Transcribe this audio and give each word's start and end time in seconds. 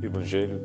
Evangelho, 0.00 0.60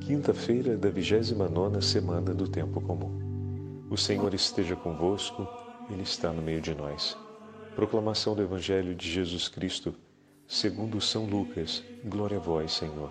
quinta-feira 0.00 0.76
da 0.76 0.88
29 0.88 1.82
semana 1.82 2.32
do 2.32 2.46
Tempo 2.46 2.80
Comum. 2.80 3.84
O 3.90 3.96
Senhor 3.96 4.32
esteja 4.32 4.76
convosco, 4.76 5.44
Ele 5.90 6.02
está 6.02 6.32
no 6.32 6.40
meio 6.40 6.60
de 6.60 6.72
nós. 6.72 7.18
Proclamação 7.74 8.36
do 8.36 8.42
Evangelho 8.42 8.94
de 8.94 9.10
Jesus 9.10 9.48
Cristo, 9.48 9.92
segundo 10.46 11.00
São 11.00 11.26
Lucas. 11.26 11.82
Glória 12.04 12.36
a 12.36 12.40
vós, 12.40 12.74
Senhor. 12.74 13.10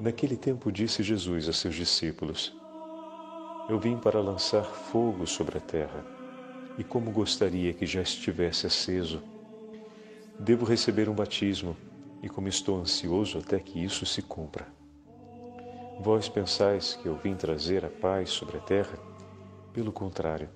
Naquele 0.00 0.34
tempo 0.34 0.72
disse 0.72 1.02
Jesus 1.02 1.46
a 1.46 1.52
seus 1.52 1.74
discípulos: 1.74 2.56
Eu 3.68 3.78
vim 3.78 3.98
para 3.98 4.22
lançar 4.22 4.64
fogo 4.64 5.26
sobre 5.26 5.58
a 5.58 5.60
terra, 5.60 6.06
e 6.78 6.82
como 6.82 7.10
gostaria 7.10 7.74
que 7.74 7.84
já 7.84 8.00
estivesse 8.00 8.66
aceso. 8.66 9.22
Devo 10.38 10.64
receber 10.64 11.06
um 11.06 11.14
batismo 11.14 11.76
e 12.24 12.28
como 12.28 12.48
estou 12.48 12.80
ansioso 12.80 13.36
até 13.36 13.60
que 13.60 13.84
isso 13.84 14.06
se 14.06 14.22
cumpra. 14.22 14.66
Vós 16.00 16.26
pensais 16.26 16.94
que 16.94 17.06
eu 17.06 17.16
vim 17.16 17.34
trazer 17.34 17.84
a 17.84 17.90
paz 17.90 18.30
sobre 18.30 18.56
a 18.56 18.60
terra? 18.60 18.98
Pelo 19.74 19.92
contrário, 19.92 20.48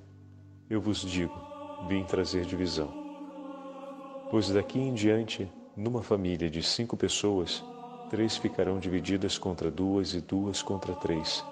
eu 0.70 0.80
vos 0.80 1.02
digo, 1.02 1.38
vim 1.86 2.04
trazer 2.04 2.46
divisão. 2.46 2.88
Pois 4.30 4.48
daqui 4.48 4.78
em 4.78 4.94
diante, 4.94 5.52
numa 5.77 6.02
família 6.02 6.48
de 6.48 6.62
cinco 6.62 6.96
pessoas, 6.96 7.62
três 8.08 8.38
ficarão 8.38 8.78
divididas 8.78 9.36
contra 9.36 9.70
duas 9.70 10.14
e 10.14 10.22
duas 10.22 10.62
contra 10.62 10.94
três. 10.94 11.44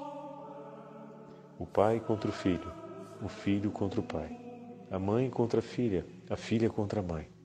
O 1.58 1.66
pai 1.66 2.00
contra 2.00 2.30
o 2.30 2.32
filho, 2.32 2.72
o 3.22 3.28
filho 3.28 3.70
contra 3.70 4.00
o 4.00 4.02
pai, 4.02 4.34
a 4.90 4.98
mãe 4.98 5.28
contra 5.28 5.60
a 5.60 5.62
filha, 5.62 6.06
a 6.30 6.36
filha 6.36 6.70
contra 6.70 7.00
a 7.00 7.02
mãe 7.02 7.35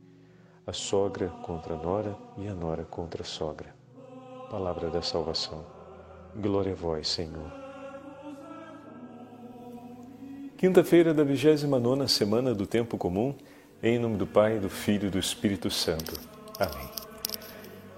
a 0.66 0.74
sogra 0.74 1.28
contra 1.44 1.74
a 1.74 1.78
nora 1.78 2.16
e 2.38 2.48
a 2.48 2.54
nora 2.54 2.84
contra 2.84 3.24
a 3.24 3.26
sogra. 3.26 3.74
Palavra 4.50 4.90
da 4.90 5.02
salvação. 5.02 5.66
Glória 6.36 6.74
a 6.74 6.76
vós, 6.76 7.08
Senhor. 7.08 7.52
Quinta-feira 10.58 11.14
da 11.14 11.24
29 11.24 12.08
semana 12.08 12.54
do 12.54 12.68
Tempo 12.68 12.98
Comum, 12.98 13.34
em 13.82 13.98
nome 13.98 14.18
do 14.18 14.28
Pai, 14.28 14.60
do 14.60 14.70
Filho 14.70 15.08
e 15.08 15.10
do 15.10 15.18
Espírito 15.18 15.72
Santo. 15.72 16.14
Amém. 16.60 16.88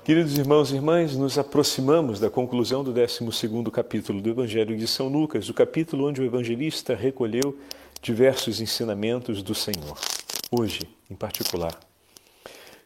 Queridos 0.05 0.37
irmãos 0.37 0.71
e 0.71 0.75
irmãs, 0.75 1.15
nos 1.15 1.37
aproximamos 1.37 2.19
da 2.19 2.29
conclusão 2.29 2.83
do 2.83 2.93
12 2.93 3.19
capítulo 3.71 4.21
do 4.21 4.29
Evangelho 4.29 4.77
de 4.77 4.87
São 4.87 5.09
Lucas, 5.09 5.49
o 5.49 5.53
capítulo 5.53 6.07
onde 6.07 6.21
o 6.21 6.25
evangelista 6.25 6.95
recolheu 6.95 7.57
diversos 8.01 8.61
ensinamentos 8.61 9.41
do 9.41 9.53
Senhor. 9.53 9.97
Hoje, 10.51 10.81
em 11.09 11.15
particular, 11.15 11.77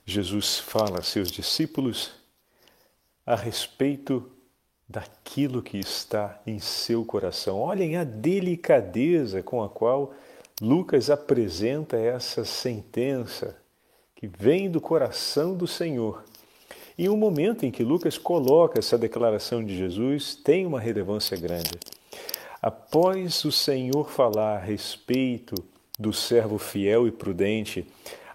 Jesus 0.09 0.57
fala 0.57 0.99
a 0.99 1.03
seus 1.03 1.29
discípulos 1.29 2.11
a 3.25 3.35
respeito 3.35 4.31
daquilo 4.87 5.61
que 5.61 5.77
está 5.77 6.39
em 6.47 6.59
seu 6.59 7.03
coração. 7.03 7.59
Olhem 7.59 7.97
a 7.97 8.05
delicadeza 8.05 9.43
com 9.43 9.61
a 9.61 9.67
qual 9.67 10.13
Lucas 10.61 11.09
apresenta 11.09 11.97
essa 11.97 12.45
sentença 12.45 13.57
que 14.15 14.27
vem 14.27 14.71
do 14.71 14.79
coração 14.79 15.53
do 15.53 15.67
Senhor. 15.67 16.23
E 16.97 17.09
o 17.09 17.17
momento 17.17 17.65
em 17.65 17.69
que 17.69 17.83
Lucas 17.83 18.17
coloca 18.17 18.79
essa 18.79 18.97
declaração 18.97 19.61
de 19.61 19.75
Jesus 19.75 20.35
tem 20.35 20.65
uma 20.65 20.79
relevância 20.79 21.35
grande. 21.35 21.71
Após 22.61 23.43
o 23.43 23.51
Senhor 23.51 24.09
falar 24.09 24.55
a 24.55 24.63
respeito 24.63 25.53
do 25.99 26.13
servo 26.13 26.57
fiel 26.57 27.05
e 27.05 27.11
prudente, 27.11 27.85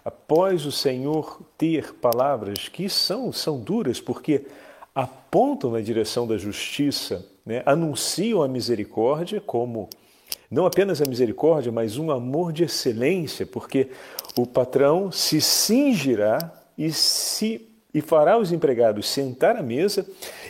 após 0.03 0.65
o 0.65 0.71
Senhor 0.71 1.41
ter 1.57 1.93
palavras 1.95 2.67
que 2.67 2.89
são, 2.89 3.31
são 3.31 3.59
duras, 3.59 3.99
porque 3.99 4.45
apontam 4.93 5.71
na 5.71 5.81
direção 5.81 6.27
da 6.27 6.37
justiça, 6.37 7.25
né? 7.45 7.63
anunciam 7.65 8.43
a 8.43 8.47
misericórdia 8.47 9.41
como 9.41 9.89
não 10.49 10.65
apenas 10.65 11.01
a 11.01 11.05
misericórdia, 11.05 11.71
mas 11.71 11.97
um 11.97 12.11
amor 12.11 12.53
de 12.53 12.63
excelência, 12.63 13.45
porque 13.45 13.89
o 14.37 14.45
patrão 14.45 15.11
se 15.11 15.41
cingirá 15.41 16.53
e 16.77 16.91
se 16.91 17.69
e 17.93 18.01
fará 18.01 18.39
os 18.39 18.51
empregados 18.51 19.07
sentar 19.07 19.55
à 19.55 19.61
mesa 19.61 20.05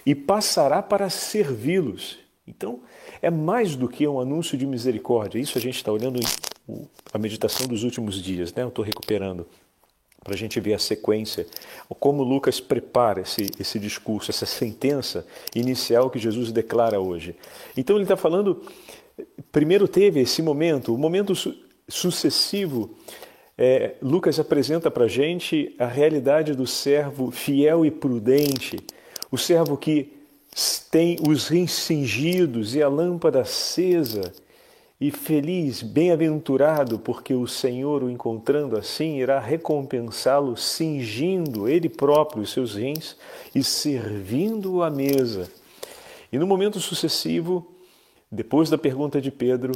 e 0.06 0.16
passará 0.16 0.81
para 0.81 1.09
servi-los. 1.09 2.18
Então, 2.47 2.80
é 3.22 3.30
mais 3.30 3.75
do 3.75 3.90
que 3.90 4.08
um 4.08 4.20
anúncio 4.20 4.58
de 4.58 4.66
misericórdia. 4.66 5.40
Isso 5.40 5.58
a 5.58 5.62
gente 5.62 5.75
está 5.75 5.91
olhando 5.91 6.20
a 7.12 7.18
meditação 7.18 7.68
dos 7.68 7.84
últimos 7.84 8.22
dias, 8.22 8.53
né? 8.53 8.63
Eu 8.63 8.69
estou 8.69 8.84
recuperando 8.84 9.46
para 10.24 10.34
a 10.34 10.38
gente 10.38 10.59
ver 10.59 10.74
a 10.74 10.79
sequência, 10.79 11.46
como 12.00 12.24
Lucas 12.24 12.59
prepara 12.59 13.22
esse, 13.22 13.51
esse 13.59 13.78
discurso, 13.78 14.31
essa 14.31 14.46
sentença 14.46 15.25
inicial 15.53 16.09
que 16.09 16.18
Jesus 16.18 16.52
declara 16.52 17.00
hoje. 17.00 17.35
Então 17.75 17.97
ele 17.97 18.03
está 18.03 18.16
falando, 18.16 18.63
primeiro 19.52 19.88
teve 19.88 20.22
esse 20.22 20.41
momento, 20.41 20.94
o 20.94 20.97
momento 20.97 21.35
su 21.35 21.53
sucessivo, 21.85 22.96
é, 23.57 23.96
Lucas 24.02 24.40
apresenta 24.40 24.90
para 24.90 25.03
a 25.03 25.07
gente 25.07 25.75
a 25.78 25.85
realidade 25.85 26.53
do 26.53 26.66
servo 26.66 27.29
fiel 27.29 27.85
e 27.85 27.91
prudente, 27.91 28.79
o 29.29 29.38
servo 29.38 29.75
que 29.75 30.13
tem 30.90 31.18
os 31.28 31.50
rins 31.50 31.73
cingidos 31.73 32.73
e 32.73 32.81
a 32.81 32.88
lâmpada 32.88 33.41
acesa, 33.41 34.31
e 35.00 35.12
feliz, 35.12 35.81
bem-aventurado, 35.81 37.00
porque 37.00 37.34
o 37.34 37.48
Senhor, 37.48 38.04
o 38.04 38.09
encontrando 38.09 38.78
assim, 38.78 39.18
irá 39.18 39.40
recompensá-lo, 39.40 40.56
cingindo 40.56 41.68
ele 41.68 41.90
próprio 41.90 42.44
os 42.44 42.52
seus 42.52 42.76
rins 42.76 43.18
e 43.53 43.64
servindo-o 43.64 44.82
à 44.82 44.90
mesa. 44.90 45.50
E 46.32 46.38
no 46.38 46.48
momento 46.48 46.80
sucessivo, 46.80 47.68
depois 48.32 48.70
da 48.70 48.78
pergunta 48.78 49.20
de 49.20 49.30
Pedro, 49.30 49.74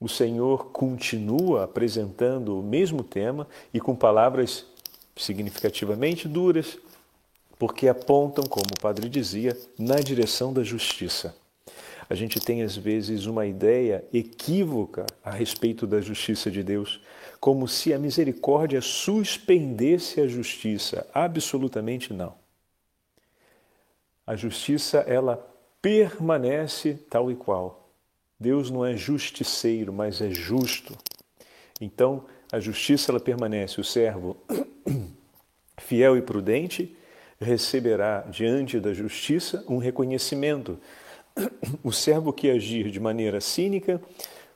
o 0.00 0.08
Senhor 0.08 0.66
continua 0.66 1.64
apresentando 1.64 2.58
o 2.58 2.62
mesmo 2.62 3.02
tema 3.02 3.46
e 3.72 3.80
com 3.80 3.94
palavras 3.94 4.66
significativamente 5.16 6.26
duras, 6.26 6.78
porque 7.58 7.86
apontam, 7.86 8.44
como 8.44 8.66
o 8.76 8.80
padre 8.80 9.08
dizia, 9.08 9.56
na 9.78 9.96
direção 9.96 10.52
da 10.52 10.64
justiça 10.64 11.34
a 12.08 12.14
gente 12.14 12.40
tem 12.40 12.62
às 12.62 12.76
vezes 12.76 13.26
uma 13.26 13.46
ideia 13.46 14.04
equívoca 14.12 15.06
a 15.22 15.30
respeito 15.30 15.86
da 15.86 16.00
justiça 16.00 16.50
de 16.50 16.62
Deus, 16.62 17.00
como 17.40 17.66
se 17.66 17.92
a 17.92 17.98
misericórdia 17.98 18.80
suspendesse 18.80 20.20
a 20.20 20.26
justiça. 20.26 21.06
Absolutamente 21.12 22.12
não. 22.12 22.34
A 24.26 24.36
justiça 24.36 24.98
ela 25.00 25.36
permanece 25.80 26.94
tal 27.10 27.30
e 27.30 27.34
qual. 27.34 27.90
Deus 28.38 28.70
não 28.70 28.84
é 28.84 28.96
justiceiro, 28.96 29.92
mas 29.92 30.20
é 30.20 30.30
justo. 30.30 30.96
Então, 31.80 32.24
a 32.50 32.58
justiça 32.58 33.12
ela 33.12 33.20
permanece. 33.20 33.80
O 33.80 33.84
servo 33.84 34.36
fiel 35.78 36.16
e 36.16 36.22
prudente 36.22 36.96
receberá 37.40 38.22
diante 38.22 38.80
da 38.80 38.92
justiça 38.92 39.64
um 39.68 39.78
reconhecimento 39.78 40.78
o 41.82 41.92
servo 41.92 42.32
que 42.32 42.50
agir 42.50 42.90
de 42.90 43.00
maneira 43.00 43.40
cínica, 43.40 44.00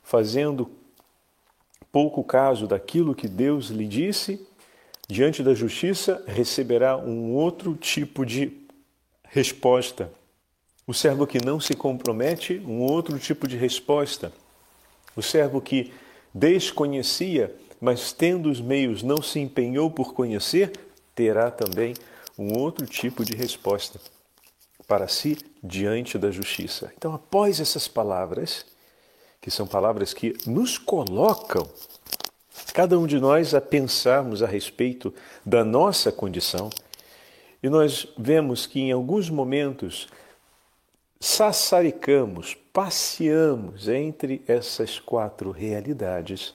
fazendo 0.02 0.70
pouco 1.90 2.22
caso 2.22 2.66
daquilo 2.66 3.14
que 3.14 3.28
Deus 3.28 3.68
lhe 3.68 3.86
disse, 3.86 4.46
diante 5.08 5.42
da 5.42 5.54
justiça 5.54 6.22
receberá 6.26 6.96
um 6.96 7.32
outro 7.34 7.74
tipo 7.74 8.24
de 8.24 8.52
resposta. 9.24 10.12
O 10.86 10.94
servo 10.94 11.26
que 11.26 11.44
não 11.44 11.60
se 11.60 11.74
compromete, 11.74 12.62
um 12.64 12.80
outro 12.80 13.18
tipo 13.18 13.46
de 13.46 13.56
resposta. 13.56 14.32
O 15.14 15.22
servo 15.22 15.60
que 15.60 15.92
desconhecia, 16.32 17.54
mas 17.80 18.12
tendo 18.12 18.50
os 18.50 18.60
meios 18.60 19.02
não 19.02 19.20
se 19.20 19.38
empenhou 19.38 19.90
por 19.90 20.14
conhecer, 20.14 20.72
terá 21.14 21.50
também 21.50 21.94
um 22.38 22.56
outro 22.58 22.86
tipo 22.86 23.24
de 23.24 23.34
resposta 23.34 24.00
para 24.86 25.08
si 25.08 25.36
diante 25.62 26.18
da 26.18 26.30
justiça. 26.30 26.92
Então, 26.96 27.14
após 27.14 27.60
essas 27.60 27.88
palavras, 27.88 28.64
que 29.40 29.50
são 29.50 29.66
palavras 29.66 30.12
que 30.12 30.36
nos 30.46 30.78
colocam, 30.78 31.68
cada 32.72 32.98
um 32.98 33.06
de 33.06 33.18
nós, 33.18 33.54
a 33.54 33.60
pensarmos 33.60 34.42
a 34.42 34.46
respeito 34.46 35.12
da 35.44 35.64
nossa 35.64 36.12
condição, 36.12 36.70
e 37.62 37.68
nós 37.68 38.06
vemos 38.16 38.66
que 38.66 38.80
em 38.80 38.92
alguns 38.92 39.28
momentos 39.28 40.08
sassaricamos, 41.20 42.56
passeamos 42.72 43.88
entre 43.88 44.42
essas 44.46 45.00
quatro 45.00 45.50
realidades. 45.50 46.54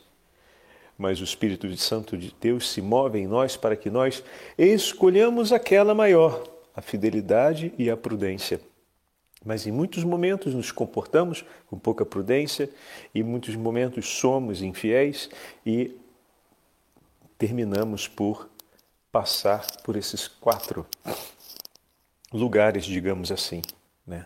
Mas 0.97 1.19
o 1.19 1.23
Espírito 1.23 1.75
Santo 1.75 2.17
de 2.17 2.33
Deus 2.39 2.69
se 2.69 2.81
move 2.81 3.19
em 3.19 3.27
nós 3.27 3.57
para 3.57 3.75
que 3.75 3.89
nós 3.89 4.23
escolhamos 4.57 5.51
aquela 5.51 5.93
maior, 5.93 6.43
a 6.73 6.81
fidelidade 6.81 7.73
e 7.77 7.89
a 7.89 7.97
prudência. 7.97 8.61
Mas 9.43 9.67
em 9.67 9.71
muitos 9.71 10.03
momentos 10.03 10.53
nos 10.53 10.71
comportamos 10.71 11.43
com 11.67 11.77
pouca 11.77 12.05
prudência, 12.05 12.69
em 13.13 13.23
muitos 13.23 13.55
momentos 13.55 14.07
somos 14.07 14.61
infiéis 14.61 15.29
e 15.65 15.95
terminamos 17.37 18.07
por 18.07 18.49
passar 19.11 19.65
por 19.83 19.95
esses 19.95 20.27
quatro 20.27 20.85
lugares, 22.31 22.85
digamos 22.85 23.31
assim. 23.31 23.61
né? 24.07 24.25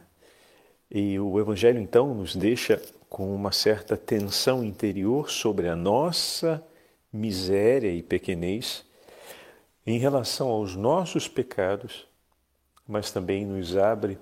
E 0.90 1.20
o 1.20 1.40
Evangelho 1.40 1.80
então 1.80 2.14
nos 2.14 2.36
deixa 2.36 2.82
com 3.10 3.34
uma 3.34 3.52
certa 3.52 3.98
tensão 3.98 4.64
interior 4.64 5.30
sobre 5.30 5.68
a 5.68 5.76
nossa 5.76 6.64
miséria 7.12 7.92
e 7.92 8.04
pequenez 8.04 8.86
em 9.86 9.98
relação 9.98 10.50
aos 10.50 10.76
nossos 10.76 11.28
pecados, 11.28 12.08
mas 12.88 13.12
também 13.12 13.46
nos 13.46 13.76
abre 13.76 14.18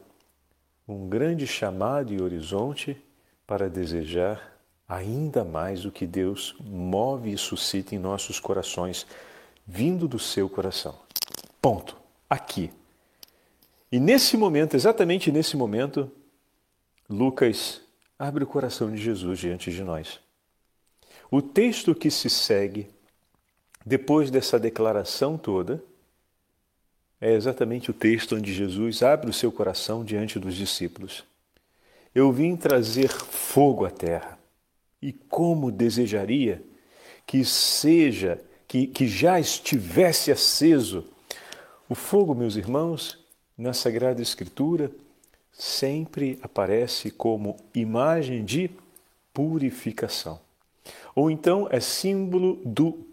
um 0.88 1.10
grande 1.10 1.48
chamado 1.48 2.14
e 2.14 2.22
horizonte 2.22 2.98
para 3.46 3.70
desejar 3.70 4.56
ainda 4.88 5.44
mais 5.44 5.86
o 5.86 5.92
que 5.92 6.06
Deus 6.06 6.56
move 6.60 7.32
e 7.32 7.38
suscita 7.38 7.96
em 7.96 8.00
nossos 8.00 8.40
corações, 8.40 9.06
vindo 9.66 10.08
do 10.08 10.20
seu 10.20 10.48
coração. 10.48 10.96
Ponto. 11.62 11.98
Aqui. 12.30 12.72
E 13.92 14.00
nesse 14.00 14.36
momento, 14.36 14.76
exatamente 14.76 15.32
nesse 15.32 15.56
momento, 15.56 16.12
Lucas 17.10 17.82
abre 18.18 18.44
o 18.44 18.48
coração 18.48 18.92
de 18.92 18.98
Jesus 18.98 19.40
diante 19.40 19.72
de 19.72 19.84
nós. 19.84 20.20
O 21.30 21.42
texto 21.42 21.94
que 21.96 22.12
se 22.12 22.30
segue, 22.30 22.90
depois 23.86 24.30
dessa 24.30 24.60
declaração 24.60 25.38
toda, 25.38 25.84
é 27.20 27.34
exatamente 27.34 27.90
o 27.90 27.94
texto 27.94 28.36
onde 28.36 28.54
Jesus 28.54 29.02
abre 29.02 29.30
o 29.30 29.34
seu 29.34 29.52
coração 29.52 30.04
diante 30.04 30.38
dos 30.40 30.56
discípulos. 30.56 31.24
Eu 32.14 32.32
vim 32.32 32.56
trazer 32.56 33.10
fogo 33.10 33.86
à 33.86 33.92
terra, 33.92 34.38
e 35.02 35.12
como 35.12 35.72
desejaria 35.72 36.62
que 37.26 37.44
seja, 37.44 38.40
que, 38.68 38.88
que 38.88 39.08
já 39.08 39.40
estivesse 39.40 40.32
aceso. 40.32 41.06
O 41.90 41.96
fogo, 41.96 42.36
meus 42.36 42.56
irmãos, 42.56 43.18
na 43.58 43.74
Sagrada 43.74 44.22
Escritura, 44.22 44.92
sempre 45.52 46.40
aparece 46.42 47.10
como 47.12 47.58
imagem 47.74 48.44
de 48.44 48.70
purificação. 49.34 50.40
Ou 51.16 51.32
então 51.32 51.68
é 51.72 51.80
símbolo 51.80 52.62
do 52.66 53.06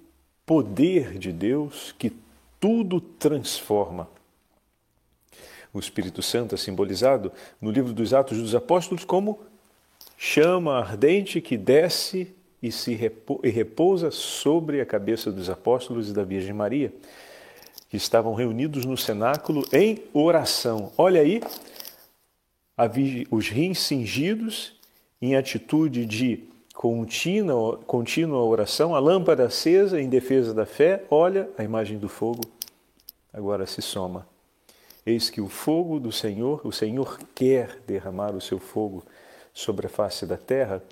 poder 0.45 1.19
de 1.19 1.33
Deus 1.33 1.95
que 1.99 2.13
tudo 2.63 3.01
transforma. 3.01 4.09
O 5.75 5.81
Espírito 5.81 6.23
Santo 6.23 6.55
é 6.55 6.59
simbolizado 6.59 7.33
no 7.61 7.73
livro 7.73 7.93
dos 7.93 8.15
Atos 8.15 8.39
dos 8.39 8.55
Apóstolos 8.55 9.05
como 9.05 9.41
chama 10.17 10.79
ardente 10.79 11.41
que 11.41 11.57
desce 11.57 12.33
e 12.63 12.71
se 12.71 12.95
repousa 12.95 14.13
sobre 14.13 14.81
a 14.81 14.87
cabeça 14.87 15.33
dos 15.33 15.51
apóstolos 15.51 16.09
e 16.09 16.13
da 16.13 16.23
Virgem 16.23 16.53
Maria, 16.53 16.95
que 17.91 17.97
estavam 17.97 18.33
reunidos 18.33 18.85
no 18.85 18.97
cenáculo 18.97 19.67
em 19.73 20.05
oração. 20.13 20.93
Olha 20.97 21.21
aí 21.21 21.41
os 23.29 23.49
rins 23.49 23.81
cingidos 23.81 24.79
em 25.21 25.35
atitude 25.35 26.07
de 26.07 26.45
contínua, 26.75 27.79
contínua 27.79 28.43
oração, 28.45 28.95
a 28.95 29.01
lâmpada 29.01 29.47
acesa 29.47 30.01
em 30.01 30.09
defesa 30.09 30.55
da 30.55 30.65
fé, 30.65 31.05
olha 31.11 31.51
a 31.59 31.65
imagem 31.65 31.99
do 31.99 32.09
fogo, 32.09 32.43
agora 33.33 33.67
se 33.67 33.81
soma. 33.81 34.27
Eis 35.05 35.31
que 35.31 35.41
o 35.41 35.49
fogo 35.49 35.99
do 35.99 36.13
Senhor, 36.13 36.61
o 36.65 36.73
Senhor 36.73 37.19
quer 37.35 37.81
derramar 37.87 38.35
o 38.35 38.41
seu 38.41 38.59
fogo 38.59 39.05
sobre 39.53 39.87
a 39.87 39.91
face 39.91 40.27
da 40.27 40.37
terra. 40.37 40.83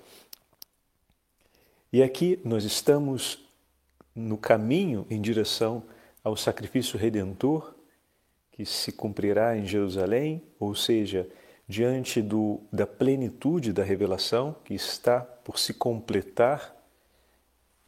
E 1.93 2.03
aqui 2.03 2.39
nós 2.43 2.63
estamos 2.63 3.39
no 4.15 4.37
caminho 4.37 5.05
em 5.09 5.21
direção 5.21 5.83
ao 6.23 6.35
sacrifício 6.35 6.99
redentor 6.99 7.73
que 8.51 8.65
se 8.65 8.91
cumprirá 8.91 9.57
em 9.57 9.65
Jerusalém, 9.65 10.43
ou 10.59 10.75
seja, 10.75 11.27
diante 11.67 12.21
do, 12.21 12.59
da 12.71 12.85
plenitude 12.85 13.71
da 13.71 13.83
revelação 13.83 14.55
que 14.65 14.73
está 14.73 15.21
por 15.21 15.57
se 15.57 15.73
completar 15.73 16.75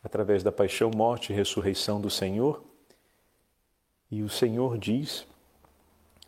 através 0.02 0.42
da 0.42 0.52
paixão, 0.52 0.90
morte 0.96 1.32
e 1.32 1.36
ressurreição 1.36 2.00
do 2.00 2.10
Senhor. 2.10 2.64
E 4.14 4.22
o 4.22 4.30
Senhor 4.30 4.78
diz: 4.78 5.26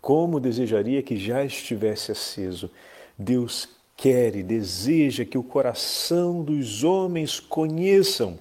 Como 0.02 0.40
desejaria 0.40 1.04
que 1.04 1.16
já 1.18 1.46
estivesse 1.46 2.12
aceso. 2.12 2.72
Deus 3.16 3.70
quer 3.96 4.36
e 4.36 4.42
deseja 4.42 5.24
que 5.24 5.38
o 5.38 5.44
coração 5.44 6.44
dos 6.44 6.84
homens 6.84 7.40
conheçam 7.40 8.40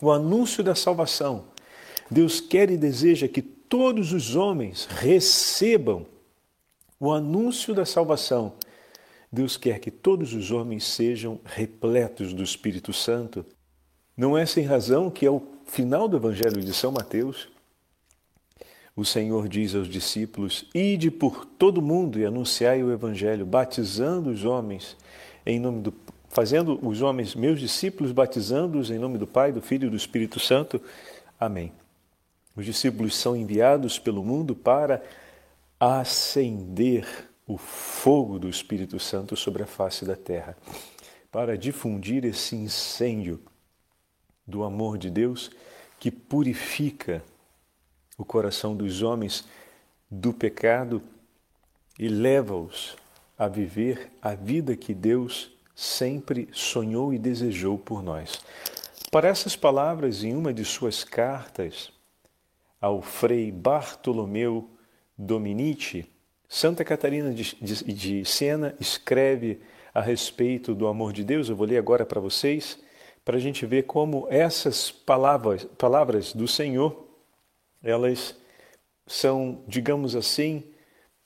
o 0.00 0.08
anúncio 0.08 0.62
da 0.62 0.76
salvação. 0.76 1.46
Deus 2.08 2.40
quer 2.40 2.70
e 2.70 2.76
deseja 2.76 3.26
que 3.26 3.42
todos 3.42 4.12
os 4.12 4.36
homens 4.36 4.86
recebam 4.86 6.06
o 7.00 7.10
anúncio 7.10 7.74
da 7.74 7.84
salvação. 7.84 8.52
Deus 9.32 9.56
quer 9.56 9.80
que 9.80 9.90
todos 9.90 10.32
os 10.32 10.52
homens 10.52 10.84
sejam 10.84 11.40
repletos 11.44 12.32
do 12.32 12.44
Espírito 12.44 12.92
Santo. 12.92 13.44
Não 14.16 14.38
é 14.38 14.46
sem 14.46 14.64
razão 14.64 15.10
que, 15.10 15.26
ao 15.26 15.42
final 15.66 16.06
do 16.06 16.18
Evangelho 16.18 16.60
de 16.60 16.72
São 16.72 16.92
Mateus, 16.92 17.52
o 18.96 19.04
Senhor 19.04 19.48
diz 19.48 19.74
aos 19.74 19.88
discípulos: 19.88 20.66
Ide 20.74 21.10
por 21.10 21.44
todo 21.44 21.82
mundo 21.82 22.18
e 22.18 22.24
anunciai 22.24 22.82
o 22.82 22.92
Evangelho, 22.92 23.44
batizando 23.44 24.30
os 24.30 24.44
homens 24.44 24.96
em 25.44 25.58
nome 25.58 25.82
do 25.82 25.94
fazendo 26.28 26.84
os 26.84 27.00
homens 27.00 27.32
meus 27.36 27.60
discípulos, 27.60 28.10
batizando-os 28.10 28.90
em 28.90 28.98
nome 28.98 29.18
do 29.18 29.26
Pai, 29.26 29.52
do 29.52 29.62
Filho 29.62 29.86
e 29.86 29.90
do 29.90 29.96
Espírito 29.96 30.40
Santo. 30.40 30.82
Amém. 31.38 31.72
Os 32.56 32.64
discípulos 32.64 33.14
são 33.14 33.36
enviados 33.36 34.00
pelo 34.00 34.24
mundo 34.24 34.52
para 34.52 35.00
acender 35.78 37.06
o 37.46 37.56
fogo 37.56 38.36
do 38.36 38.48
Espírito 38.48 38.98
Santo 38.98 39.36
sobre 39.36 39.62
a 39.62 39.66
face 39.66 40.04
da 40.04 40.16
terra, 40.16 40.56
para 41.30 41.56
difundir 41.56 42.24
esse 42.24 42.56
incêndio 42.56 43.40
do 44.44 44.64
amor 44.64 44.98
de 44.98 45.10
Deus 45.10 45.52
que 46.00 46.10
purifica 46.10 47.22
o 48.16 48.24
coração 48.24 48.76
dos 48.76 49.02
homens 49.02 49.44
do 50.10 50.32
pecado 50.32 51.02
e 51.98 52.08
leva-os 52.08 52.96
a 53.38 53.48
viver 53.48 54.10
a 54.22 54.34
vida 54.34 54.76
que 54.76 54.94
Deus 54.94 55.50
sempre 55.74 56.48
sonhou 56.52 57.12
e 57.12 57.18
desejou 57.18 57.78
por 57.78 58.02
nós. 58.02 58.40
Para 59.10 59.28
essas 59.28 59.56
palavras, 59.56 60.22
em 60.22 60.34
uma 60.34 60.52
de 60.52 60.64
suas 60.64 61.04
cartas 61.04 61.92
ao 62.80 63.00
Frei 63.00 63.50
Bartolomeu 63.50 64.68
Dominici, 65.16 66.06
Santa 66.48 66.84
Catarina 66.84 67.32
de, 67.32 67.56
de, 67.60 67.92
de 67.92 68.24
Sena 68.24 68.74
escreve 68.78 69.60
a 69.92 70.00
respeito 70.00 70.74
do 70.74 70.86
amor 70.86 71.12
de 71.12 71.24
Deus. 71.24 71.48
Eu 71.48 71.56
vou 71.56 71.66
ler 71.66 71.78
agora 71.78 72.04
para 72.04 72.20
vocês, 72.20 72.78
para 73.24 73.36
a 73.36 73.40
gente 73.40 73.64
ver 73.64 73.84
como 73.84 74.26
essas 74.28 74.90
palavras, 74.90 75.64
palavras 75.78 76.32
do 76.32 76.46
Senhor, 76.46 77.03
elas 77.84 78.34
são, 79.06 79.62
digamos 79.68 80.16
assim, 80.16 80.64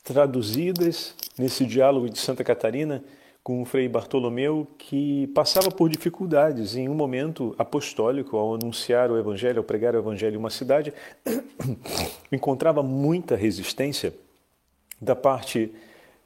traduzidas 0.02 1.14
nesse 1.38 1.64
diálogo 1.64 2.10
de 2.10 2.18
Santa 2.18 2.42
Catarina 2.42 3.04
com 3.42 3.62
o 3.62 3.64
Frei 3.64 3.88
Bartolomeu, 3.88 4.66
que 4.76 5.26
passava 5.28 5.70
por 5.70 5.88
dificuldades 5.88 6.76
em 6.76 6.88
um 6.88 6.94
momento 6.94 7.54
apostólico 7.56 8.36
ao 8.36 8.56
anunciar 8.56 9.10
o 9.10 9.18
Evangelho, 9.18 9.58
ao 9.58 9.64
pregar 9.64 9.94
o 9.94 9.98
Evangelho 9.98 10.34
em 10.34 10.38
uma 10.38 10.50
cidade, 10.50 10.92
encontrava 12.30 12.82
muita 12.82 13.36
resistência 13.36 14.12
da 15.00 15.16
parte 15.16 15.72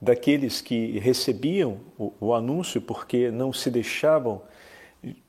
daqueles 0.01 0.61
que 0.61 0.99
recebiam 0.99 1.79
o, 1.97 2.13
o 2.19 2.35
anúncio 2.35 2.81
porque 2.81 3.31
não 3.31 3.53
se 3.53 3.71
deixavam 3.71 4.43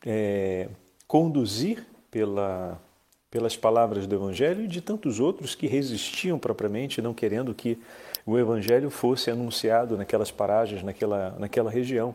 é, 0.03 0.69
conduzir 1.07 1.85
pela, 2.09 2.81
pelas 3.33 3.57
palavras 3.57 4.05
do 4.05 4.13
Evangelho 4.13 4.65
e 4.65 4.67
de 4.67 4.79
tantos 4.79 5.19
outros 5.19 5.55
que 5.55 5.65
resistiam 5.65 6.37
propriamente, 6.37 7.01
não 7.01 7.15
querendo 7.15 7.51
que 7.51 7.79
o 8.27 8.37
Evangelho 8.37 8.91
fosse 8.91 9.31
anunciado 9.31 9.97
naquelas 9.97 10.29
paragens, 10.29 10.83
naquela, 10.83 11.35
naquela 11.39 11.71
região. 11.71 12.13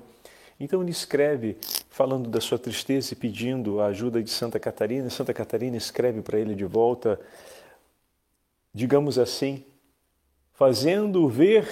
Então 0.60 0.80
ele 0.80 0.92
escreve 0.92 1.56
falando 1.90 2.30
da 2.30 2.40
sua 2.40 2.56
tristeza 2.56 3.14
e 3.14 3.16
pedindo 3.16 3.80
a 3.80 3.86
ajuda 3.86 4.22
de 4.22 4.30
Santa 4.30 4.60
Catarina. 4.60 5.10
Santa 5.10 5.34
Catarina 5.34 5.76
escreve 5.76 6.22
para 6.22 6.38
ele 6.38 6.54
de 6.54 6.64
volta, 6.64 7.18
digamos 8.72 9.18
assim, 9.18 9.64
fazendo 10.52 11.28
ver 11.28 11.66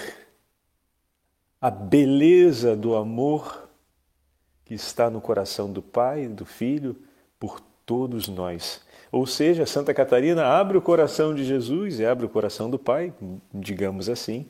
a 1.61 1.71
beleza 1.71 2.75
do 2.75 2.97
amor 2.97 3.69
que 4.65 4.73
está 4.73 5.09
no 5.09 5.21
coração 5.21 5.71
do 5.71 5.81
Pai, 5.81 6.27
do 6.27 6.45
Filho, 6.45 6.97
por 7.39 7.61
todos 7.85 8.27
nós. 8.27 8.85
Ou 9.11 9.25
seja, 9.25 9.65
Santa 9.65 9.93
Catarina 9.93 10.45
abre 10.45 10.77
o 10.77 10.81
coração 10.81 11.33
de 11.33 11.43
Jesus 11.43 11.99
e 11.99 12.05
abre 12.05 12.25
o 12.25 12.29
coração 12.29 12.69
do 12.69 12.77
Pai, 12.77 13.13
digamos 13.53 14.09
assim, 14.09 14.45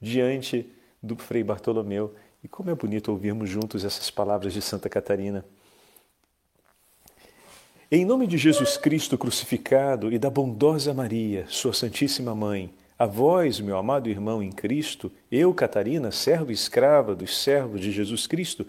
diante 0.00 0.66
do 1.02 1.16
Frei 1.16 1.44
Bartolomeu. 1.44 2.14
E 2.42 2.48
como 2.48 2.70
é 2.70 2.74
bonito 2.74 3.10
ouvirmos 3.10 3.50
juntos 3.50 3.84
essas 3.84 4.10
palavras 4.10 4.52
de 4.52 4.62
Santa 4.62 4.88
Catarina. 4.88 5.44
Em 7.90 8.04
nome 8.04 8.26
de 8.26 8.36
Jesus 8.36 8.76
Cristo 8.76 9.16
crucificado 9.16 10.12
e 10.12 10.18
da 10.18 10.28
bondosa 10.28 10.92
Maria, 10.92 11.44
Sua 11.48 11.72
Santíssima 11.72 12.34
Mãe, 12.34 12.72
A 12.98 13.06
vós, 13.06 13.60
meu 13.60 13.76
amado 13.76 14.08
irmão 14.08 14.42
em 14.42 14.50
Cristo, 14.50 15.12
eu, 15.30 15.52
Catarina, 15.54 16.10
servo 16.10 16.50
e 16.50 16.54
escrava 16.54 17.14
dos 17.14 17.36
servos 17.36 17.80
de 17.80 17.92
Jesus 17.92 18.26
Cristo, 18.26 18.66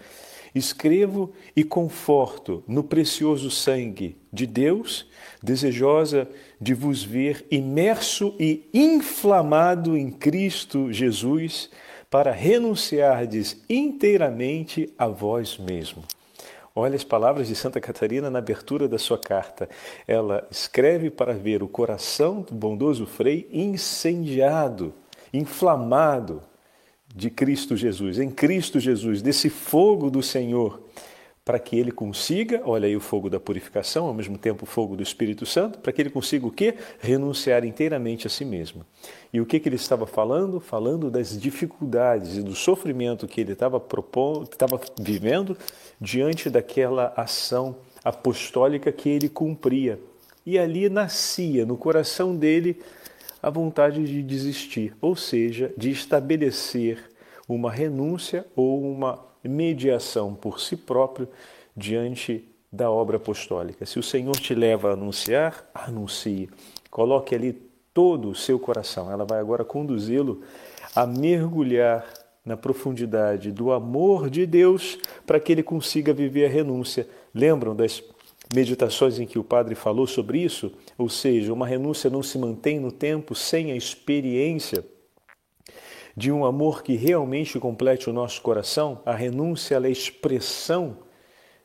escrevo 0.54 1.32
e 1.56 1.64
conforto 1.64 2.64
no 2.68 2.84
precioso 2.84 3.50
sangue 3.50 4.18
de 4.32 4.46
Deus, 4.46 5.08
desejosa 5.42 6.28
de 6.60 6.74
vos 6.74 7.04
ver 7.04 7.46
imerso 7.52 8.36
e 8.40 8.70
inflamado 8.74 9.98
em 9.98 10.10
Cristo 10.10 10.92
Jesus, 10.92 11.70
para 12.10 12.32
renunciardes 12.32 13.62
inteiramente 13.70 14.94
a 14.98 15.08
vós 15.08 15.58
mesmo. 15.58 16.04
Olha 16.80 16.96
as 16.96 17.04
palavras 17.04 17.48
de 17.48 17.56
Santa 17.56 17.82
Catarina 17.82 18.30
na 18.30 18.38
abertura 18.38 18.88
da 18.88 19.00
sua 19.00 19.18
carta. 19.18 19.68
Ela 20.08 20.48
escreve 20.52 21.10
para 21.10 21.34
ver 21.34 21.64
o 21.64 21.68
coração 21.68 22.42
do 22.42 22.54
bondoso 22.54 23.08
Frei 23.08 23.50
incendiado, 23.52 24.94
inflamado 25.34 26.42
de 27.16 27.30
Cristo 27.30 27.76
Jesus, 27.76 28.20
em 28.20 28.30
Cristo 28.30 28.80
Jesus, 28.80 29.22
desse 29.22 29.50
fogo 29.50 30.10
do 30.10 30.22
Senhor 30.22 30.82
para 31.48 31.60
que 31.60 31.78
ele 31.80 31.94
consiga, 31.94 32.62
olha 32.66 32.88
aí 32.88 32.96
o 32.98 33.00
fogo 33.00 33.30
da 33.30 33.40
purificação, 33.40 34.06
ao 34.06 34.14
mesmo 34.14 34.38
tempo 34.38 34.66
o 34.66 34.68
fogo 34.68 34.98
do 34.98 35.02
Espírito 35.02 35.46
Santo, 35.46 35.80
para 35.80 35.94
que 35.94 36.02
ele 36.02 36.10
consiga 36.10 36.46
o 36.46 36.52
quê? 36.52 36.76
Renunciar 37.00 37.64
inteiramente 37.64 38.28
a 38.28 38.30
si 38.30 38.44
mesmo. 38.44 38.86
E 39.32 39.40
o 39.40 39.46
que, 39.46 39.58
que 39.58 39.70
ele 39.70 39.78
estava 39.78 40.06
falando? 40.06 40.60
Falando 40.60 41.10
das 41.10 41.40
dificuldades 41.40 42.36
e 42.36 42.42
do 42.42 42.54
sofrimento 42.54 43.30
que 43.30 43.40
ele 43.40 43.54
estava 43.54 43.80
propondo, 43.80 44.44
estava 44.44 44.78
vivendo 45.00 45.58
diante 46.02 46.50
daquela 46.50 47.14
ação 47.16 47.78
apostólica 48.04 48.92
que 48.92 49.08
ele 49.08 49.30
cumpria. 49.30 49.98
E 50.46 50.60
ali 50.60 50.90
nascia 50.90 51.66
no 51.66 51.78
coração 51.78 52.36
dele 52.36 52.78
a 53.42 53.50
vontade 53.50 54.04
de 54.06 54.24
desistir, 54.24 54.96
ou 55.02 55.16
seja, 55.16 55.72
de 55.78 55.90
estabelecer 55.92 57.10
uma 57.48 57.72
renúncia 57.72 58.46
ou 58.56 58.82
uma 58.82 59.26
mediação 59.44 60.36
por 60.36 60.60
si 60.60 60.76
próprio 60.76 61.30
diante 61.76 62.48
da 62.72 62.92
obra 62.92 63.18
apostólica. 63.18 63.86
Se 63.86 63.98
o 63.98 64.04
Senhor 64.04 64.36
te 64.36 64.54
leva 64.54 64.90
a 64.90 64.94
anunciar, 64.94 65.70
anuncie. 65.74 66.50
Coloque 66.90 67.34
ali 67.34 67.54
todo 67.94 68.30
o 68.30 68.36
seu 68.36 68.60
coração. 68.60 69.12
Ela 69.12 69.26
vai 69.26 69.40
agora 69.40 69.64
conduzi-lo 69.64 70.42
a 70.96 71.06
mergulhar 71.06 72.06
na 72.44 72.58
profundidade 72.58 73.52
do 73.52 73.72
amor 73.72 74.30
de 74.30 74.46
Deus 74.46 74.98
para 75.26 75.40
que 75.40 75.52
ele 75.52 75.64
consiga 75.64 76.14
viver 76.14 76.46
a 76.46 76.50
renúncia. 76.50 77.08
Lembram 77.34 77.76
das 77.76 78.04
meditações 78.54 79.20
em 79.20 79.26
que 79.26 79.40
o 79.40 79.44
padre 79.44 79.76
falou 79.76 80.08
sobre 80.08 80.40
isso? 80.40 80.72
Ou 80.98 81.10
seja, 81.10 81.54
uma 81.54 81.68
renúncia 81.68 82.10
não 82.10 82.24
se 82.24 82.38
mantém 82.38 82.80
no 82.80 82.92
tempo 82.92 83.36
sem 83.36 83.72
a 83.72 83.76
experiência 83.76 84.84
de 86.18 86.32
um 86.32 86.44
amor 86.44 86.82
que 86.82 86.96
realmente 86.96 87.60
complete 87.60 88.10
o 88.10 88.14
nosso 88.14 88.42
coração, 88.42 89.00
a 89.06 89.14
renúncia 89.14 89.76
é 89.76 89.86
a 89.86 89.90
expressão 89.90 90.98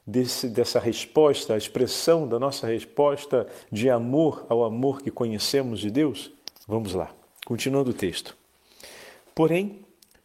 desse, 0.07 0.47
dessa 0.47 0.79
resposta, 0.79 1.55
a 1.55 1.57
expressão 1.57 2.29
da 2.29 2.39
nossa 2.39 2.67
resposta 2.67 3.47
de 3.71 3.89
amor 3.89 4.45
ao 4.51 4.63
amor 4.63 5.01
que 5.01 5.11
conhecemos 5.11 5.81
de 5.81 5.91
Deus? 5.91 6.31
Vamos 6.69 6.93
lá, 6.93 7.11
continuando 7.47 7.93
o 7.93 7.95
texto. 7.95 8.37
Porém, 9.35 9.81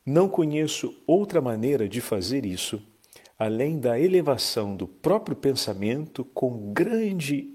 não 0.06 0.28
conheço 0.28 0.94
outra 1.08 1.40
maneira 1.40 1.88
de 1.88 2.02
fazer 2.02 2.46
isso 2.46 2.82
além 3.38 3.80
da 3.80 4.00
elevação 4.00 4.76
do 4.76 4.88
próprio 4.88 5.36
pensamento 5.36 6.26
com 6.26 6.74
grande 6.74 7.50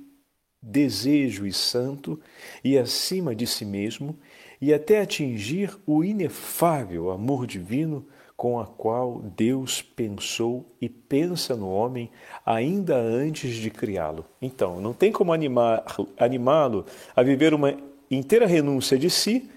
desejo 0.63 1.45
e 1.45 1.53
santo 1.53 2.21
e 2.63 2.79
acima 2.79 3.35
de 3.35 3.47
si 3.47 3.65
mesmo 3.65 4.17
e 4.61 4.73
até 4.73 5.01
atingir 5.01 5.77
o 5.85 6.05
inefável 6.05 7.11
amor 7.11 7.47
divino 7.47 8.07
com 8.37 8.59
a 8.59 8.67
qual 8.67 9.21
Deus 9.37 9.83
pensou 9.83 10.65
e 10.81 10.89
pensa 10.89 11.57
no 11.57 11.69
homem 11.69 12.11
ainda 12.47 12.97
antes 12.97 13.57
de 13.57 13.71
criá-lo. 13.71 14.25
Então, 14.41 14.81
não 14.81 14.93
tem 14.93 15.13
como 15.13 15.33
animá-lo 15.33 16.87
a 17.15 17.23
viver 17.23 17.55
uma 17.55 17.77
inteira 18.11 18.47
renúncia 18.47 18.99
de 18.99 19.11
si. 19.11 19.49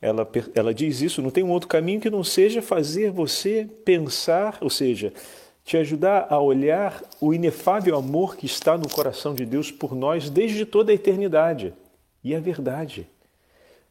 Ela, 0.00 0.28
ela 0.54 0.74
diz 0.74 1.00
isso, 1.00 1.22
não 1.22 1.30
tem 1.30 1.42
um 1.42 1.50
outro 1.50 1.68
caminho 1.68 2.00
que 2.00 2.10
não 2.10 2.22
seja 2.22 2.60
fazer 2.60 3.10
você 3.10 3.66
pensar, 3.84 4.58
ou 4.60 4.68
seja, 4.68 5.12
te 5.64 5.78
ajudar 5.78 6.26
a 6.28 6.38
olhar 6.38 7.02
o 7.20 7.32
inefável 7.32 7.96
amor 7.96 8.36
que 8.36 8.44
está 8.44 8.76
no 8.76 8.88
coração 8.88 9.34
de 9.34 9.46
Deus 9.46 9.70
por 9.70 9.94
nós 9.94 10.28
desde 10.28 10.66
toda 10.66 10.92
a 10.92 10.94
eternidade. 10.94 11.72
E 12.22 12.34
é 12.34 12.40
verdade. 12.40 13.08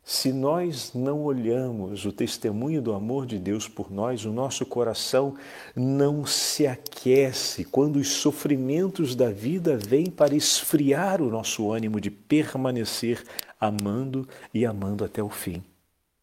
Se 0.05 0.33
nós 0.33 0.93
não 0.93 1.23
olhamos 1.23 2.05
o 2.05 2.11
testemunho 2.11 2.81
do 2.81 2.93
amor 2.93 3.25
de 3.25 3.39
Deus 3.39 3.69
por 3.69 3.89
nós, 3.89 4.25
o 4.25 4.33
nosso 4.33 4.65
coração 4.65 5.35
não 5.75 6.25
se 6.25 6.67
aquece 6.67 7.63
quando 7.63 7.95
os 7.95 8.09
sofrimentos 8.09 9.15
da 9.15 9.31
vida 9.31 9.77
vêm 9.77 10.11
para 10.11 10.35
esfriar 10.35 11.21
o 11.21 11.29
nosso 11.29 11.71
ânimo 11.71 12.01
de 12.01 12.11
permanecer 12.11 13.23
amando 13.59 14.27
e 14.53 14.65
amando 14.65 15.05
até 15.05 15.23
o 15.23 15.29
fim. 15.29 15.63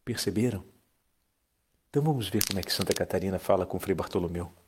Perceberam? 0.04 0.62
Então 1.88 2.02
vamos 2.02 2.28
ver 2.28 2.44
como 2.46 2.60
é 2.60 2.62
que 2.62 2.72
Santa 2.72 2.92
Catarina 2.92 3.38
fala 3.38 3.64
com 3.64 3.80
Frei 3.80 3.94
Bartolomeu. 3.94 4.59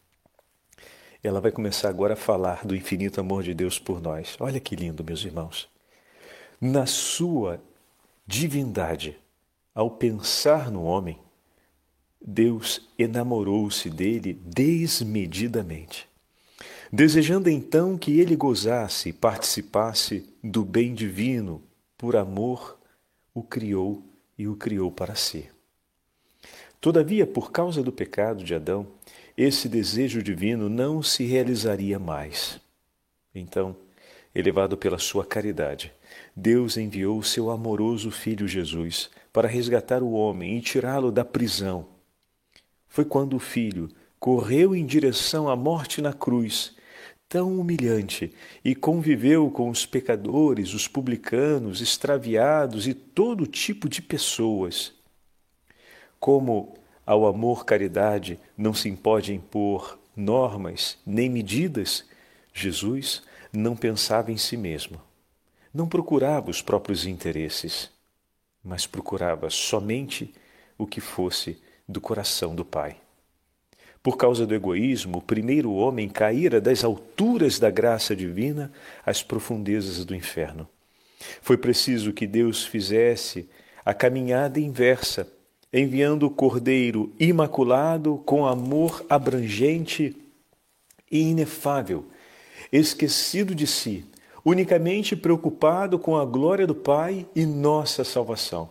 Ela 1.22 1.40
vai 1.40 1.52
começar 1.52 1.88
agora 1.88 2.14
a 2.14 2.16
falar 2.16 2.66
do 2.66 2.74
infinito 2.74 3.20
amor 3.20 3.44
de 3.44 3.54
Deus 3.54 3.78
por 3.78 4.02
nós. 4.02 4.36
Olha 4.40 4.58
que 4.58 4.74
lindo, 4.74 5.04
meus 5.04 5.24
irmãos. 5.24 5.68
Na 6.60 6.84
sua 6.84 7.62
divindade, 8.26 9.16
ao 9.72 9.88
pensar 9.88 10.68
no 10.68 10.82
homem, 10.82 11.18
Deus 12.20 12.88
enamorou-se 12.98 13.88
dele 13.88 14.32
desmedidamente, 14.32 16.08
desejando 16.92 17.48
então 17.48 17.96
que 17.96 18.18
ele 18.18 18.34
gozasse 18.34 19.10
e 19.10 19.12
participasse 19.12 20.28
do 20.42 20.64
bem 20.64 20.92
divino, 20.92 21.62
por 21.96 22.16
amor, 22.16 22.78
o 23.32 23.44
criou 23.44 24.02
e 24.36 24.48
o 24.48 24.56
criou 24.56 24.90
para 24.90 25.14
si. 25.14 25.48
Todavia, 26.80 27.26
por 27.28 27.52
causa 27.52 27.80
do 27.80 27.92
pecado 27.92 28.42
de 28.42 28.56
Adão, 28.56 28.88
esse 29.36 29.68
desejo 29.68 30.22
divino 30.22 30.68
não 30.68 31.02
se 31.02 31.24
realizaria 31.24 31.98
mais. 31.98 32.60
Então, 33.34 33.74
elevado 34.34 34.76
pela 34.76 34.98
sua 34.98 35.24
caridade, 35.24 35.92
Deus 36.36 36.76
enviou 36.76 37.22
seu 37.22 37.50
amoroso 37.50 38.10
Filho 38.10 38.46
Jesus 38.46 39.10
para 39.32 39.48
resgatar 39.48 40.02
o 40.02 40.12
homem 40.12 40.58
e 40.58 40.60
tirá-lo 40.60 41.10
da 41.10 41.24
prisão. 41.24 41.88
Foi 42.88 43.04
quando 43.04 43.36
o 43.36 43.40
Filho 43.40 43.88
correu 44.20 44.76
em 44.76 44.84
direção 44.84 45.48
à 45.48 45.56
morte 45.56 46.00
na 46.02 46.12
cruz, 46.12 46.76
tão 47.28 47.58
humilhante, 47.58 48.30
e 48.62 48.74
conviveu 48.74 49.50
com 49.50 49.70
os 49.70 49.86
pecadores, 49.86 50.74
os 50.74 50.86
publicanos, 50.86 51.80
extraviados 51.80 52.86
e 52.86 52.92
todo 52.92 53.46
tipo 53.46 53.88
de 53.88 54.02
pessoas. 54.02 54.92
Como 56.20 56.76
ao 57.04 57.26
amor-caridade 57.26 58.38
não 58.56 58.72
se 58.72 58.90
pode 58.92 59.34
impor 59.34 59.98
normas 60.16 60.98
nem 61.06 61.28
medidas, 61.28 62.04
Jesus 62.52 63.22
não 63.52 63.74
pensava 63.76 64.30
em 64.30 64.36
si 64.36 64.56
mesmo 64.56 65.00
não 65.72 65.88
procurava 65.88 66.50
os 66.50 66.60
próprios 66.60 67.06
interesses, 67.06 67.90
mas 68.62 68.86
procurava 68.86 69.48
somente 69.48 70.34
o 70.76 70.86
que 70.86 71.00
fosse 71.00 71.58
do 71.88 72.00
coração 72.00 72.54
do 72.54 72.64
Pai. 72.64 72.96
Por 74.02 74.16
causa 74.16 74.46
do 74.46 74.54
egoísmo, 74.54 75.18
o 75.18 75.22
primeiro 75.22 75.72
homem 75.72 76.08
caíra 76.08 76.60
das 76.60 76.84
alturas 76.84 77.58
da 77.58 77.70
graça 77.70 78.14
divina 78.14 78.70
às 79.06 79.22
profundezas 79.22 80.04
do 80.04 80.14
inferno. 80.14 80.68
Foi 81.40 81.56
preciso 81.56 82.12
que 82.12 82.26
Deus 82.26 82.64
fizesse 82.64 83.48
a 83.84 83.94
caminhada 83.94 84.58
inversa, 84.58 85.26
enviando 85.72 86.24
o 86.24 86.30
Cordeiro 86.30 87.12
imaculado 87.18 88.18
com 88.26 88.46
amor 88.46 89.04
abrangente 89.08 90.16
e 91.10 91.20
inefável, 91.20 92.06
esquecido 92.70 93.54
de 93.54 93.66
si, 93.66 94.04
unicamente 94.44 95.16
preocupado 95.16 95.98
com 95.98 96.16
a 96.16 96.24
glória 96.24 96.66
do 96.66 96.74
Pai 96.74 97.26
e 97.34 97.46
nossa 97.46 98.04
salvação. 98.04 98.70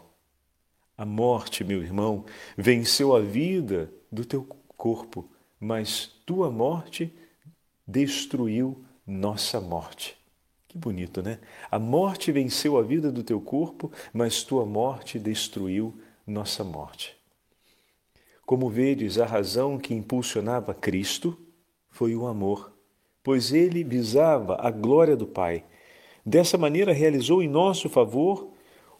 A 0.98 1.06
morte, 1.06 1.64
meu 1.64 1.82
irmão, 1.82 2.26
venceu 2.56 3.16
a 3.16 3.20
vida 3.20 3.92
do 4.12 4.24
teu 4.24 4.46
corpo, 4.78 5.28
mas 5.60 6.08
tua 6.26 6.52
morte 6.52 7.12
destruiu 7.88 8.84
nossa 9.06 9.60
morte. 9.60 10.16
Que 10.68 10.78
bonito, 10.78 11.22
né? 11.22 11.40
A 11.70 11.78
morte 11.78 12.32
venceu 12.32 12.78
a 12.78 12.82
vida 12.82 13.12
do 13.12 13.24
teu 13.24 13.42
corpo, 13.42 13.92
mas 14.14 14.44
tua 14.44 14.66
morte 14.66 15.20
destruiu 15.20 15.94
nossa 16.26 16.64
morte. 16.64 17.16
Como 18.46 18.70
vedes, 18.70 19.18
a 19.18 19.26
razão 19.26 19.78
que 19.78 19.94
impulsionava 19.94 20.74
Cristo 20.74 21.38
foi 21.90 22.16
o 22.16 22.28
amor 22.28 22.72
pois 23.24 23.54
ele 23.54 23.84
visava 23.84 24.58
a 24.60 24.72
glória 24.72 25.16
do 25.16 25.28
Pai. 25.28 25.64
Dessa 26.26 26.58
maneira, 26.58 26.94
realizou 26.94 27.42
em 27.42 27.48
nosso 27.48 27.90
favor 27.90 28.52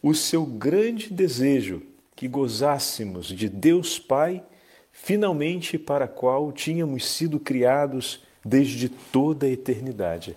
o 0.02 0.14
seu 0.14 0.46
grande 0.46 1.12
desejo 1.12 1.82
que 2.16 2.28
gozássemos 2.28 3.28
de 3.28 3.50
Deus 3.50 3.98
Pai, 3.98 4.44
finalmente 4.92 5.78
para 5.78 6.08
qual 6.08 6.52
tínhamos 6.52 7.06
sido 7.10 7.40
criados 7.40 8.24
desde 8.44 8.90
toda 8.90 9.46
a 9.46 9.50
eternidade. 9.50 10.36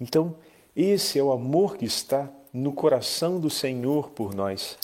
Então, 0.00 0.36
esse 0.74 1.18
é 1.18 1.22
o 1.22 1.32
amor 1.32 1.76
que 1.76 1.84
está 1.84 2.30
no 2.52 2.72
coração 2.72 3.40
do 3.40 3.50
Senhor 3.50 4.10
por 4.10 4.34
nós. 4.34 4.78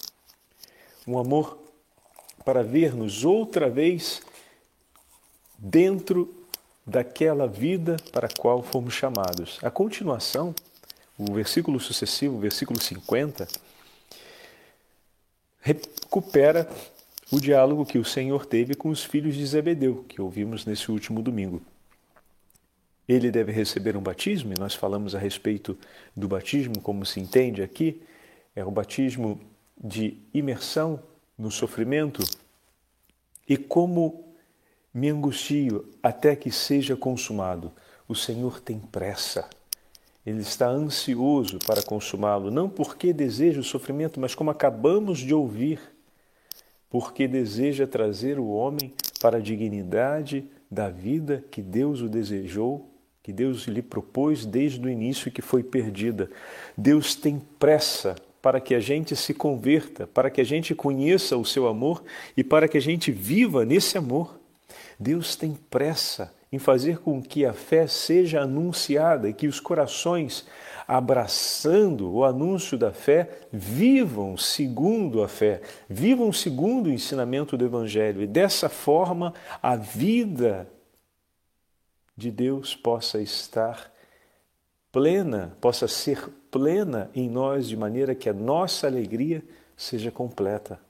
Um 1.06 1.18
amor 1.18 1.58
para 2.44 2.62
ver-nos 2.62 3.24
outra 3.24 3.68
vez 3.68 4.22
dentro 5.58 6.34
daquela 6.86 7.46
vida 7.46 7.96
para 8.12 8.26
a 8.26 8.30
qual 8.30 8.62
fomos 8.62 8.94
chamados. 8.94 9.58
A 9.62 9.70
continuação, 9.70 10.54
o 11.18 11.32
versículo 11.32 11.78
sucessivo, 11.78 12.36
o 12.36 12.40
versículo 12.40 12.80
50, 12.80 13.46
recupera 15.60 16.68
o 17.30 17.38
diálogo 17.38 17.86
que 17.86 17.98
o 17.98 18.04
Senhor 18.04 18.44
teve 18.44 18.74
com 18.74 18.88
os 18.88 19.04
filhos 19.04 19.34
de 19.34 19.46
Zebedeu, 19.46 20.04
que 20.08 20.20
ouvimos 20.20 20.64
nesse 20.64 20.90
último 20.90 21.22
domingo. 21.22 21.62
Ele 23.06 23.30
deve 23.30 23.52
receber 23.52 23.96
um 23.96 24.02
batismo, 24.02 24.52
e 24.52 24.58
nós 24.58 24.74
falamos 24.74 25.14
a 25.14 25.18
respeito 25.18 25.78
do 26.16 26.26
batismo, 26.26 26.80
como 26.80 27.04
se 27.04 27.20
entende 27.20 27.62
aqui, 27.62 28.02
é 28.54 28.64
o 28.64 28.70
batismo 28.70 29.40
de 29.82 30.18
imersão 30.34 31.00
no 31.38 31.50
sofrimento 31.50 32.22
e 33.48 33.56
como 33.56 34.24
me 34.92 35.08
angustio 35.08 35.88
até 36.02 36.36
que 36.36 36.50
seja 36.50 36.96
consumado. 36.96 37.72
O 38.06 38.14
Senhor 38.14 38.60
tem 38.60 38.78
pressa. 38.78 39.48
Ele 40.26 40.40
está 40.40 40.68
ansioso 40.68 41.58
para 41.66 41.82
consumá-lo, 41.82 42.50
não 42.50 42.68
porque 42.68 43.12
deseja 43.12 43.60
o 43.60 43.64
sofrimento, 43.64 44.20
mas 44.20 44.34
como 44.34 44.50
acabamos 44.50 45.18
de 45.18 45.32
ouvir, 45.32 45.80
porque 46.90 47.26
deseja 47.26 47.86
trazer 47.86 48.38
o 48.38 48.48
homem 48.48 48.92
para 49.20 49.38
a 49.38 49.40
dignidade 49.40 50.44
da 50.70 50.90
vida 50.90 51.42
que 51.50 51.62
Deus 51.62 52.00
o 52.00 52.08
desejou, 52.08 52.90
que 53.22 53.32
Deus 53.32 53.62
lhe 53.62 53.82
propôs 53.82 54.44
desde 54.44 54.84
o 54.84 54.90
início 54.90 55.30
que 55.30 55.40
foi 55.40 55.62
perdida. 55.62 56.30
Deus 56.76 57.14
tem 57.14 57.40
pressa 57.58 58.16
para 58.42 58.60
que 58.60 58.74
a 58.74 58.80
gente 58.80 59.14
se 59.14 59.34
converta, 59.34 60.06
para 60.06 60.30
que 60.30 60.40
a 60.40 60.44
gente 60.44 60.74
conheça 60.74 61.36
o 61.36 61.44
seu 61.44 61.66
amor 61.66 62.02
e 62.36 62.42
para 62.42 62.68
que 62.68 62.78
a 62.78 62.80
gente 62.80 63.10
viva 63.10 63.64
nesse 63.64 63.98
amor. 63.98 64.38
Deus 64.98 65.36
tem 65.36 65.54
pressa 65.68 66.32
em 66.52 66.58
fazer 66.58 66.98
com 66.98 67.22
que 67.22 67.44
a 67.44 67.52
fé 67.52 67.86
seja 67.86 68.42
anunciada 68.42 69.28
e 69.28 69.32
que 69.32 69.46
os 69.46 69.60
corações, 69.60 70.46
abraçando 70.86 72.12
o 72.12 72.24
anúncio 72.24 72.76
da 72.76 72.92
fé, 72.92 73.30
vivam 73.52 74.36
segundo 74.36 75.22
a 75.22 75.28
fé, 75.28 75.60
vivam 75.88 76.32
segundo 76.32 76.88
o 76.88 76.92
ensinamento 76.92 77.56
do 77.56 77.64
Evangelho. 77.64 78.22
E 78.22 78.26
dessa 78.26 78.68
forma, 78.68 79.32
a 79.62 79.76
vida 79.76 80.68
de 82.16 82.30
Deus 82.30 82.74
possa 82.74 83.20
estar 83.20 83.92
plena, 84.90 85.56
possa 85.60 85.86
ser 85.86 86.28
plena 86.50 87.10
em 87.14 87.28
nós, 87.28 87.68
de 87.68 87.76
maneira 87.76 88.14
que 88.14 88.28
a 88.28 88.32
nossa 88.32 88.86
alegria 88.86 89.42
seja 89.76 90.10
completa. 90.10 90.80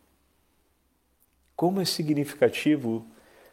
Como 1.55 1.81
é 1.81 1.85
significativo 1.85 3.07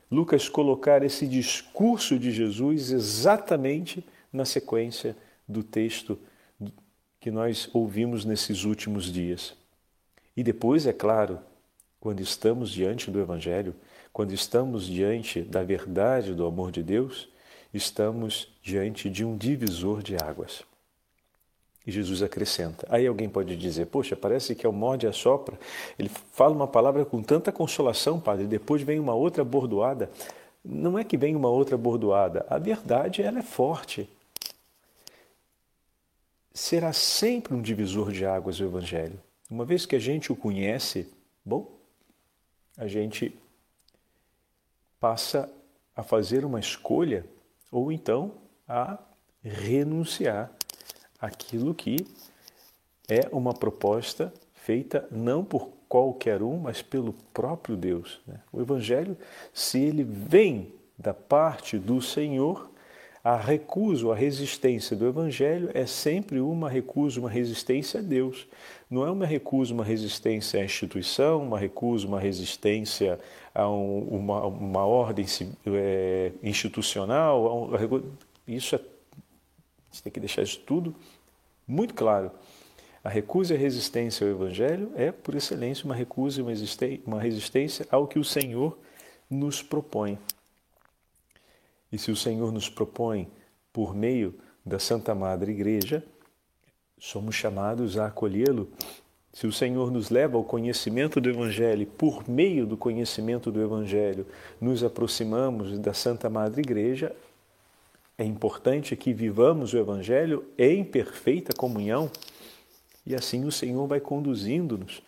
Lucas 0.09 0.47
colocar 0.47 1.03
esse 1.03 1.27
discurso 1.27 2.17
de 2.17 2.31
Jesus 2.31 2.91
exatamente 2.91 4.05
na 4.31 4.45
sequência 4.45 5.15
do 5.47 5.61
texto 5.61 6.17
que 7.19 7.29
nós 7.29 7.69
ouvimos 7.73 8.23
nesses 8.23 8.63
últimos 8.63 9.11
dias. 9.11 9.53
E 10.35 10.43
depois, 10.43 10.85
é 10.85 10.93
claro, 10.93 11.39
quando 11.99 12.21
estamos 12.21 12.71
diante 12.71 13.11
do 13.11 13.19
Evangelho, 13.19 13.75
quando 14.13 14.33
estamos 14.33 14.85
diante 14.87 15.41
da 15.41 15.61
verdade 15.61 16.33
do 16.33 16.45
amor 16.45 16.71
de 16.71 16.81
Deus, 16.81 17.27
estamos 17.73 18.47
diante 18.61 19.09
de 19.09 19.25
um 19.25 19.35
divisor 19.35 20.01
de 20.01 20.15
águas. 20.15 20.63
E 21.87 21.91
Jesus 21.91 22.21
acrescenta. 22.21 22.85
Aí 22.89 23.07
alguém 23.07 23.29
pode 23.29 23.55
dizer: 23.55 23.85
Poxa, 23.85 24.13
parece 24.13 24.53
que 24.53 24.65
é 24.65 24.69
o 24.69 24.73
morde 24.73 25.07
a 25.07 25.13
sopra. 25.13 25.57
Ele 25.97 26.09
fala 26.33 26.53
uma 26.53 26.67
palavra 26.67 27.05
com 27.05 27.23
tanta 27.23 27.49
consolação, 27.49 28.19
padre, 28.19 28.43
e 28.43 28.47
depois 28.47 28.81
vem 28.81 28.99
uma 28.99 29.13
outra 29.15 29.41
bordoada. 29.45 30.11
Não 30.63 30.99
é 30.99 31.05
que 31.05 31.15
vem 31.15 31.33
uma 31.33 31.47
outra 31.47 31.77
bordoada. 31.77 32.45
A 32.49 32.57
verdade 32.57 33.21
ela 33.21 33.39
é 33.39 33.41
forte. 33.41 34.09
Será 36.53 36.91
sempre 36.91 37.53
um 37.53 37.61
divisor 37.61 38.11
de 38.11 38.25
águas 38.25 38.59
o 38.59 38.65
Evangelho. 38.65 39.17
Uma 39.49 39.63
vez 39.63 39.85
que 39.85 39.95
a 39.95 39.99
gente 39.99 40.29
o 40.29 40.35
conhece, 40.35 41.07
bom, 41.45 41.71
a 42.75 42.85
gente 42.85 43.33
passa 44.99 45.49
a 45.95 46.03
fazer 46.03 46.43
uma 46.43 46.59
escolha 46.59 47.25
ou 47.71 47.93
então 47.93 48.33
a 48.67 48.97
renunciar 49.41 50.51
aquilo 51.19 51.73
que 51.73 52.05
é 53.07 53.27
uma 53.31 53.53
proposta 53.53 54.33
feita 54.53 55.07
não 55.11 55.43
por 55.43 55.69
qualquer 55.87 56.43
um, 56.43 56.57
mas 56.57 56.81
pelo 56.81 57.13
próprio 57.33 57.77
Deus. 57.77 58.19
Né? 58.27 58.39
O 58.51 58.61
Evangelho, 58.61 59.17
se 59.53 59.79
ele 59.79 60.03
vem 60.03 60.73
da 60.97 61.13
parte 61.13 61.77
do 61.77 62.01
Senhor, 62.01 62.69
a 63.23 63.35
recusa, 63.35 64.09
a 64.11 64.15
resistência 64.15 64.95
do 64.95 65.05
Evangelho 65.05 65.69
é 65.73 65.85
sempre 65.85 66.39
uma 66.39 66.69
recusa, 66.69 67.19
uma 67.19 67.29
resistência 67.29 67.99
a 67.99 68.03
Deus. 68.03 68.47
Não 68.89 69.05
é 69.05 69.11
uma 69.11 69.25
recusa, 69.25 69.73
uma 69.73 69.83
resistência 69.83 70.61
à 70.61 70.63
instituição, 70.63 71.43
uma 71.43 71.59
recusa, 71.59 72.07
uma 72.07 72.19
resistência 72.19 73.19
a 73.53 73.69
um, 73.69 73.99
uma, 73.99 74.45
uma 74.45 74.85
ordem 74.85 75.25
é, 75.65 76.31
institucional. 76.41 77.69
Isso 78.47 78.75
é 78.75 78.79
gente 79.97 80.03
tem 80.03 80.11
que 80.11 80.19
deixar 80.19 80.43
isso 80.43 80.59
tudo 80.59 80.95
muito 81.67 81.93
claro. 81.93 82.31
A 83.03 83.09
recusa 83.09 83.53
e 83.53 83.57
a 83.57 83.59
resistência 83.59 84.25
ao 84.25 84.31
Evangelho 84.31 84.91
é, 84.95 85.11
por 85.11 85.35
excelência, 85.35 85.85
uma 85.85 85.95
recusa 85.95 86.41
e 86.41 87.01
uma 87.05 87.21
resistência 87.21 87.87
ao 87.89 88.07
que 88.07 88.19
o 88.19 88.23
Senhor 88.23 88.77
nos 89.29 89.61
propõe. 89.61 90.17
E 91.91 91.97
se 91.97 92.11
o 92.11 92.15
Senhor 92.15 92.51
nos 92.51 92.69
propõe 92.69 93.27
por 93.71 93.95
meio 93.95 94.35
da 94.65 94.77
Santa 94.77 95.15
Madre 95.15 95.51
Igreja, 95.51 96.03
somos 96.99 97.35
chamados 97.35 97.97
a 97.97 98.07
acolhê-lo. 98.07 98.69
Se 99.31 99.47
o 99.47 99.53
Senhor 99.53 99.91
nos 99.91 100.09
leva 100.09 100.35
ao 100.37 100.43
conhecimento 100.43 101.21
do 101.21 101.29
Evangelho, 101.29 101.85
por 101.85 102.27
meio 102.27 102.65
do 102.65 102.75
conhecimento 102.75 103.51
do 103.51 103.61
Evangelho, 103.61 104.25
nos 104.59 104.83
aproximamos 104.83 105.77
da 105.79 105.93
Santa 105.93 106.29
Madre 106.29 106.61
Igreja, 106.61 107.15
é 108.17 108.25
importante 108.25 108.95
que 108.95 109.13
vivamos 109.13 109.73
o 109.73 109.77
Evangelho 109.77 110.45
em 110.57 110.83
perfeita 110.83 111.53
comunhão 111.55 112.09
e 113.05 113.13
assim 113.13 113.45
o 113.45 113.51
Senhor 113.51 113.85
vai 113.87 113.99
conduzindo-nos 113.99 115.01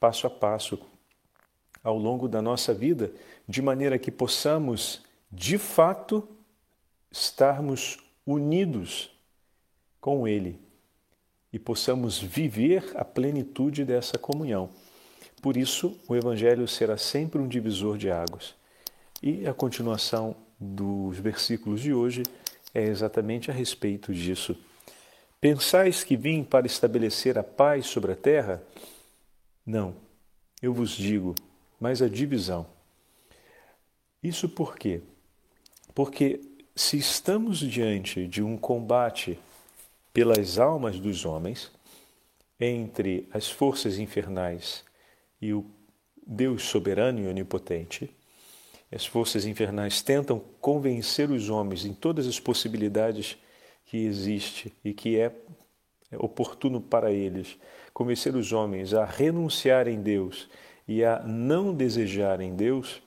passo 0.00 0.26
a 0.26 0.30
passo 0.30 0.78
ao 1.82 1.96
longo 1.96 2.28
da 2.28 2.42
nossa 2.42 2.74
vida, 2.74 3.12
de 3.48 3.62
maneira 3.62 3.98
que 3.98 4.10
possamos, 4.10 5.02
de 5.30 5.56
fato, 5.56 6.28
estarmos 7.10 7.98
unidos 8.26 9.10
com 10.00 10.26
Ele 10.26 10.60
e 11.52 11.58
possamos 11.58 12.18
viver 12.18 12.92
a 12.94 13.04
plenitude 13.04 13.84
dessa 13.84 14.18
comunhão. 14.18 14.70
Por 15.40 15.56
isso, 15.56 15.98
o 16.08 16.16
Evangelho 16.16 16.66
será 16.66 16.98
sempre 16.98 17.40
um 17.40 17.48
divisor 17.48 17.96
de 17.96 18.10
águas. 18.10 18.54
E 19.22 19.46
a 19.46 19.54
continuação 19.54 20.36
dos 20.60 21.18
versículos 21.18 21.80
de 21.80 21.94
hoje 21.94 22.24
é 22.78 22.84
exatamente 22.84 23.50
a 23.50 23.54
respeito 23.54 24.12
disso. 24.12 24.56
Pensais 25.40 26.02
que 26.02 26.16
vim 26.16 26.42
para 26.42 26.66
estabelecer 26.66 27.38
a 27.38 27.44
paz 27.44 27.86
sobre 27.86 28.12
a 28.12 28.16
terra? 28.16 28.62
Não, 29.64 29.94
eu 30.60 30.72
vos 30.72 30.90
digo, 30.90 31.34
mas 31.78 32.02
a 32.02 32.08
divisão. 32.08 32.66
Isso 34.22 34.48
por 34.48 34.76
quê? 34.76 35.00
Porque 35.94 36.40
se 36.74 36.96
estamos 36.96 37.58
diante 37.58 38.26
de 38.26 38.42
um 38.42 38.56
combate 38.56 39.38
pelas 40.12 40.58
almas 40.58 40.98
dos 40.98 41.24
homens, 41.24 41.70
entre 42.58 43.28
as 43.32 43.48
forças 43.48 43.98
infernais 43.98 44.84
e 45.40 45.52
o 45.52 45.64
Deus 46.26 46.64
soberano 46.64 47.20
e 47.20 47.28
onipotente, 47.28 48.10
as 48.90 49.04
forças 49.04 49.44
infernais 49.44 50.00
tentam 50.00 50.40
convencer 50.60 51.30
os 51.30 51.50
homens 51.50 51.84
em 51.84 51.92
todas 51.92 52.26
as 52.26 52.40
possibilidades 52.40 53.36
que 53.84 53.98
existe 53.98 54.72
e 54.84 54.92
que 54.92 55.18
é 55.18 55.32
oportuno 56.16 56.80
para 56.80 57.12
eles, 57.12 57.58
convencer 57.92 58.34
os 58.34 58.52
homens 58.52 58.94
a 58.94 59.04
renunciarem 59.04 60.00
Deus 60.00 60.48
e 60.86 61.04
a 61.04 61.22
não 61.22 61.74
desejarem 61.74 62.54
Deus, 62.54 63.02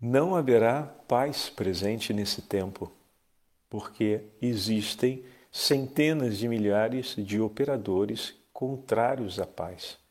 não 0.00 0.34
haverá 0.34 0.82
paz 1.06 1.50
presente 1.50 2.12
nesse 2.12 2.42
tempo, 2.42 2.90
porque 3.68 4.22
existem 4.40 5.24
centenas 5.50 6.38
de 6.38 6.48
milhares 6.48 7.14
de 7.16 7.40
operadores 7.40 8.34
contrários 8.52 9.38
à 9.38 9.46
paz. 9.46 10.01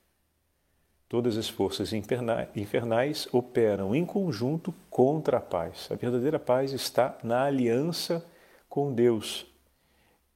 Todas 1.12 1.38
as 1.38 1.50
forças 1.50 1.92
infernais 1.92 3.28
operam 3.34 3.94
em 3.94 4.06
conjunto 4.06 4.74
contra 4.90 5.40
a 5.40 5.42
paz. 5.42 5.90
A 5.92 5.96
verdadeira 5.96 6.40
paz 6.40 6.72
está 6.72 7.18
na 7.22 7.44
aliança 7.44 8.26
com 8.70 8.94
Deus 8.94 9.46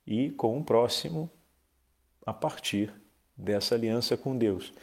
e 0.06 0.32
com 0.32 0.60
o 0.60 0.64
próximo 0.66 1.32
a 2.26 2.34
partir 2.34 2.92
dessa 3.38 3.74
aliança 3.74 4.18
com 4.18 4.38
Deus. 4.38 4.74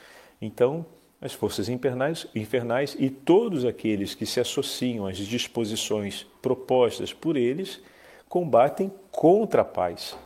Então, 0.40 0.86
as 1.20 1.34
forças 1.34 1.68
infernais, 1.68 2.26
infernais 2.34 2.96
e 2.98 3.10
todos 3.10 3.66
aqueles 3.66 4.14
que 4.14 4.24
se 4.24 4.40
associam 4.40 5.06
às 5.06 5.18
disposições 5.18 6.26
propostas 6.40 7.12
por 7.12 7.36
eles 7.36 7.82
combatem 8.30 8.90
contra 9.10 9.60
a 9.60 9.66
paz. 9.66 10.16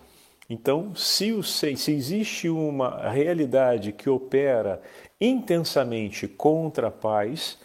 Então, 0.49 0.95
se, 0.95 1.33
o, 1.33 1.43
se 1.43 1.67
existe 1.91 2.49
uma 2.49 3.11
realidade 3.11 3.91
que 3.91 4.09
opera 4.09 4.81
intensamente 5.21 6.29
contra 6.29 6.89
a 6.89 6.91
paz, 6.91 7.59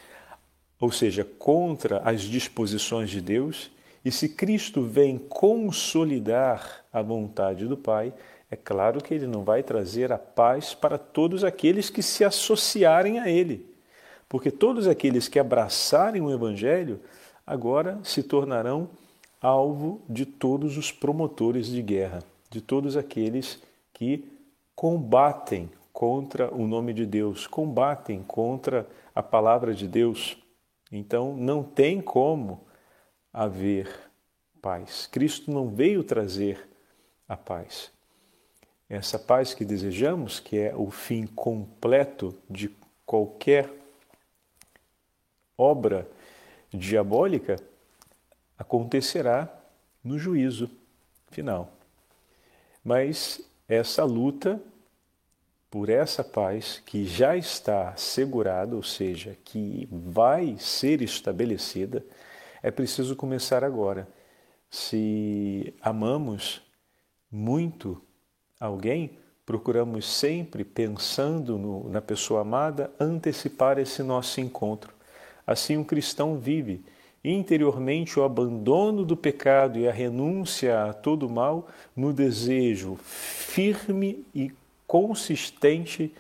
ou 0.80 0.92
seja, 0.92 1.24
contra 1.24 2.00
as 2.00 2.22
disposições 2.22 3.10
de 3.10 3.22
Deus, 3.22 3.72
e 4.04 4.12
se 4.12 4.30
Cristo 4.30 4.82
vem 4.82 5.18
consolidar 5.18 6.84
a 6.92 7.02
vontade 7.02 7.68
do 7.68 7.78
Pai, 7.78 8.14
é 8.50 8.56
claro 8.56 9.02
que 9.02 9.14
ele 9.14 9.28
não 9.28 9.44
vai 9.44 9.64
trazer 9.64 10.12
a 10.12 10.18
paz 10.18 10.74
para 10.74 10.98
todos 10.98 11.44
aqueles 11.44 11.90
que 11.90 12.02
se 12.02 12.24
associarem 12.24 13.20
a 13.20 13.30
ele. 13.30 13.66
Porque 14.28 14.50
todos 14.50 14.88
aqueles 14.88 15.28
que 15.28 15.40
abraçarem 15.40 16.22
o 16.22 16.32
Evangelho 16.32 17.00
agora 17.46 18.00
se 18.04 18.24
tornarão 18.24 18.90
alvo 19.42 20.02
de 20.10 20.26
todos 20.26 20.78
os 20.78 20.92
promotores 20.92 21.68
de 21.68 21.82
guerra, 21.82 22.24
de 22.50 22.60
todos 22.60 22.98
aqueles 22.98 23.62
que 23.94 24.26
combatem 24.76 25.70
contra 25.94 26.54
o 26.54 26.68
nome 26.68 26.94
de 26.94 27.06
Deus, 27.06 27.48
combatem 27.48 28.24
contra 28.24 28.88
a 29.14 29.22
palavra 29.22 29.74
de 29.74 29.88
Deus. 29.88 30.38
Então 30.92 31.36
não 31.36 31.64
tem 31.64 32.02
como 32.02 32.66
haver 33.32 33.90
paz. 34.62 35.08
Cristo 35.08 35.52
não 35.52 35.70
veio 35.70 36.04
trazer 36.04 36.68
a 37.28 37.38
paz. 37.38 37.92
Essa 38.90 39.18
paz 39.18 39.54
que 39.54 39.64
desejamos, 39.64 40.40
que 40.40 40.58
é 40.58 40.76
o 40.76 40.92
fim 40.92 41.26
completo 41.26 42.38
de 42.50 42.70
qualquer 43.06 43.72
obra 45.58 46.10
diabólica, 46.74 47.56
acontecerá 48.58 49.50
no 50.04 50.20
juízo 50.20 50.70
final. 51.30 51.72
Mas 52.84 53.42
essa 53.68 54.04
luta 54.04 54.62
por 55.72 55.88
essa 55.88 56.22
paz 56.22 56.84
que 56.86 57.06
já 57.06 57.38
está 57.38 57.92
assegurada, 57.92 58.76
ou 58.76 58.84
seja, 58.84 59.38
que 59.46 59.88
vai 59.90 60.58
ser 60.60 61.02
estabelecida, 61.02 62.06
é 62.62 62.70
preciso 62.70 63.16
começar 63.16 63.64
agora. 63.64 64.06
Se 64.70 65.74
amamos 65.82 66.62
muito 67.32 68.02
alguém, 68.60 69.18
procuramos 69.46 70.06
sempre, 70.06 70.66
pensando 70.66 71.58
no, 71.58 71.90
na 71.90 72.02
pessoa 72.02 72.42
amada, 72.42 72.92
antecipar 73.00 73.80
esse 73.80 74.04
nosso 74.04 74.42
encontro. 74.42 74.94
Assim, 75.48 75.78
o 75.78 75.82
um 75.82 75.84
cristão 75.86 76.38
vive 76.38 76.84
interiormente 77.24 78.20
o 78.20 78.24
abandono 78.24 79.06
do 79.06 79.16
pecado 79.16 79.80
e 79.80 79.88
a 79.88 79.92
renúncia 79.92 80.84
a 80.84 80.94
todo 80.94 81.30
mal 81.30 81.68
no 81.96 82.12
desejo 82.12 82.98
firme 82.98 84.26
e 84.34 84.52
consistente 84.92 86.14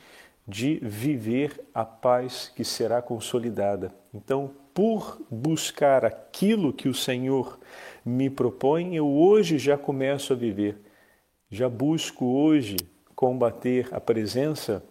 de 0.47 0.79
viver 0.81 1.59
a 1.73 1.83
paz 1.83 2.49
que 2.55 2.63
será 2.63 3.01
consolidada. 3.01 3.93
Então, 4.13 4.49
por 4.73 5.21
buscar 5.29 6.05
aquilo 6.05 6.71
que 6.71 6.87
o 6.87 6.93
Senhor 6.93 7.59
me 8.05 8.29
propõe, 8.29 8.95
eu 8.95 9.05
hoje 9.05 9.57
já 9.57 9.77
começo 9.77 10.31
a 10.31 10.37
viver. 10.37 10.77
Já 11.49 11.67
busco 11.67 12.23
hoje 12.25 12.77
combater 13.13 13.89
a 13.91 13.99
presença 13.99 14.81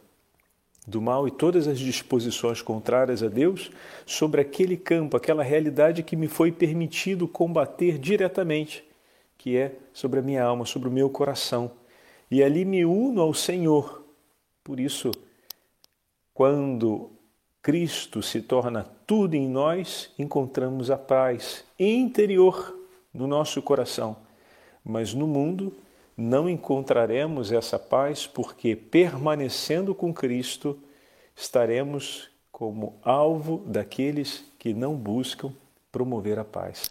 do 0.86 1.00
mal 1.00 1.26
e 1.26 1.30
todas 1.30 1.66
as 1.66 1.78
disposições 1.78 2.60
contrárias 2.60 3.22
a 3.22 3.28
Deus 3.28 3.70
sobre 4.04 4.42
aquele 4.42 4.76
campo, 4.76 5.16
aquela 5.16 5.42
realidade 5.42 6.02
que 6.02 6.16
me 6.16 6.28
foi 6.28 6.52
permitido 6.52 7.26
combater 7.26 7.96
diretamente, 7.96 8.84
que 9.38 9.56
é 9.56 9.72
sobre 9.90 10.20
a 10.20 10.22
minha 10.22 10.44
alma, 10.44 10.66
sobre 10.66 10.86
o 10.86 10.92
meu 10.92 11.08
coração 11.08 11.79
e 12.30 12.42
ali 12.42 12.64
me 12.64 12.84
uno 12.84 13.20
ao 13.20 13.34
Senhor. 13.34 14.04
Por 14.62 14.78
isso, 14.78 15.10
quando 16.32 17.10
Cristo 17.62 18.22
se 18.22 18.40
torna 18.40 18.84
tudo 19.06 19.34
em 19.34 19.48
nós, 19.48 20.12
encontramos 20.18 20.90
a 20.90 20.96
paz 20.96 21.64
interior 21.78 22.78
no 23.12 23.26
nosso 23.26 23.60
coração. 23.60 24.16
Mas 24.84 25.12
no 25.12 25.26
mundo 25.26 25.74
não 26.16 26.48
encontraremos 26.48 27.50
essa 27.50 27.78
paz 27.78 28.26
porque, 28.26 28.76
permanecendo 28.76 29.94
com 29.94 30.12
Cristo, 30.12 30.78
estaremos 31.34 32.30
como 32.52 32.98
alvo 33.02 33.62
daqueles 33.66 34.44
que 34.58 34.72
não 34.72 34.94
buscam 34.94 35.52
promover 35.90 36.38
a 36.38 36.44
paz. 36.44 36.88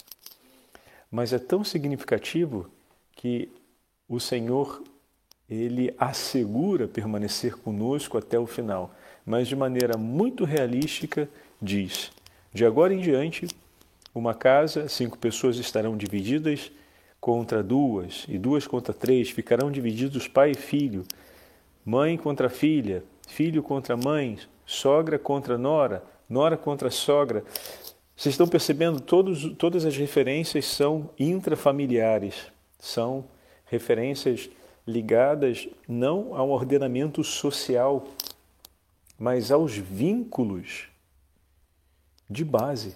Mas 1.11 1.31
é 1.31 1.39
tão 1.39 1.63
significativo 1.63 2.69
que 3.15 3.51
o 4.07 4.19
Senhor 4.19 4.83
ele 5.49 5.93
assegura 5.97 6.87
permanecer 6.87 7.55
conosco 7.57 8.17
até 8.17 8.37
o 8.37 8.45
final, 8.45 8.93
mas 9.25 9.47
de 9.47 9.55
maneira 9.55 9.97
muito 9.97 10.45
realística 10.45 11.27
diz: 11.61 12.11
de 12.53 12.65
agora 12.65 12.93
em 12.93 12.99
diante, 12.99 13.47
uma 14.13 14.33
casa, 14.33 14.87
cinco 14.87 15.17
pessoas 15.17 15.57
estarão 15.57 15.97
divididas 15.97 16.71
contra 17.19 17.61
duas, 17.63 18.25
e 18.27 18.37
duas 18.37 18.65
contra 18.65 18.93
três, 18.93 19.29
ficarão 19.29 19.71
divididos 19.71 20.27
pai 20.27 20.51
e 20.51 20.55
filho, 20.55 21.03
mãe 21.85 22.17
contra 22.17 22.49
filha, 22.49 23.03
filho 23.27 23.61
contra 23.61 23.97
mãe, 23.97 24.37
sogra 24.65 25.19
contra 25.19 25.57
nora, 25.57 26.03
nora 26.29 26.55
contra 26.55 26.89
sogra. 26.89 27.43
Vocês 28.15 28.33
estão 28.33 28.47
percebendo? 28.47 28.99
Todos, 28.99 29.53
todas 29.57 29.85
as 29.85 29.95
referências 29.95 30.65
são 30.65 31.09
intrafamiliares, 31.17 32.35
são 32.79 33.25
referências 33.65 34.49
ligadas 34.85 35.67
não 35.87 36.35
ao 36.35 36.49
ordenamento 36.49 37.23
social, 37.23 38.07
mas 39.17 39.51
aos 39.51 39.75
vínculos 39.75 40.87
de 42.29 42.45
base. 42.45 42.95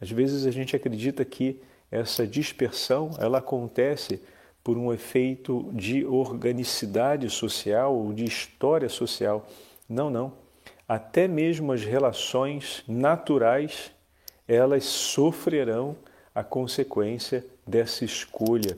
Às 0.00 0.10
vezes 0.10 0.46
a 0.46 0.50
gente 0.50 0.74
acredita 0.74 1.24
que 1.24 1.60
essa 1.90 2.26
dispersão 2.26 3.10
ela 3.18 3.38
acontece 3.38 4.20
por 4.62 4.78
um 4.78 4.92
efeito 4.92 5.70
de 5.72 6.04
organicidade 6.06 7.28
social 7.28 7.94
ou 7.94 8.12
de 8.12 8.24
história 8.24 8.88
social. 8.88 9.46
Não, 9.88 10.08
não. 10.08 10.32
Até 10.88 11.28
mesmo 11.28 11.72
as 11.72 11.82
relações 11.82 12.82
naturais, 12.88 13.92
elas 14.48 14.84
sofrerão 14.84 15.96
a 16.34 16.42
consequência 16.42 17.44
dessa 17.66 18.04
escolha 18.04 18.76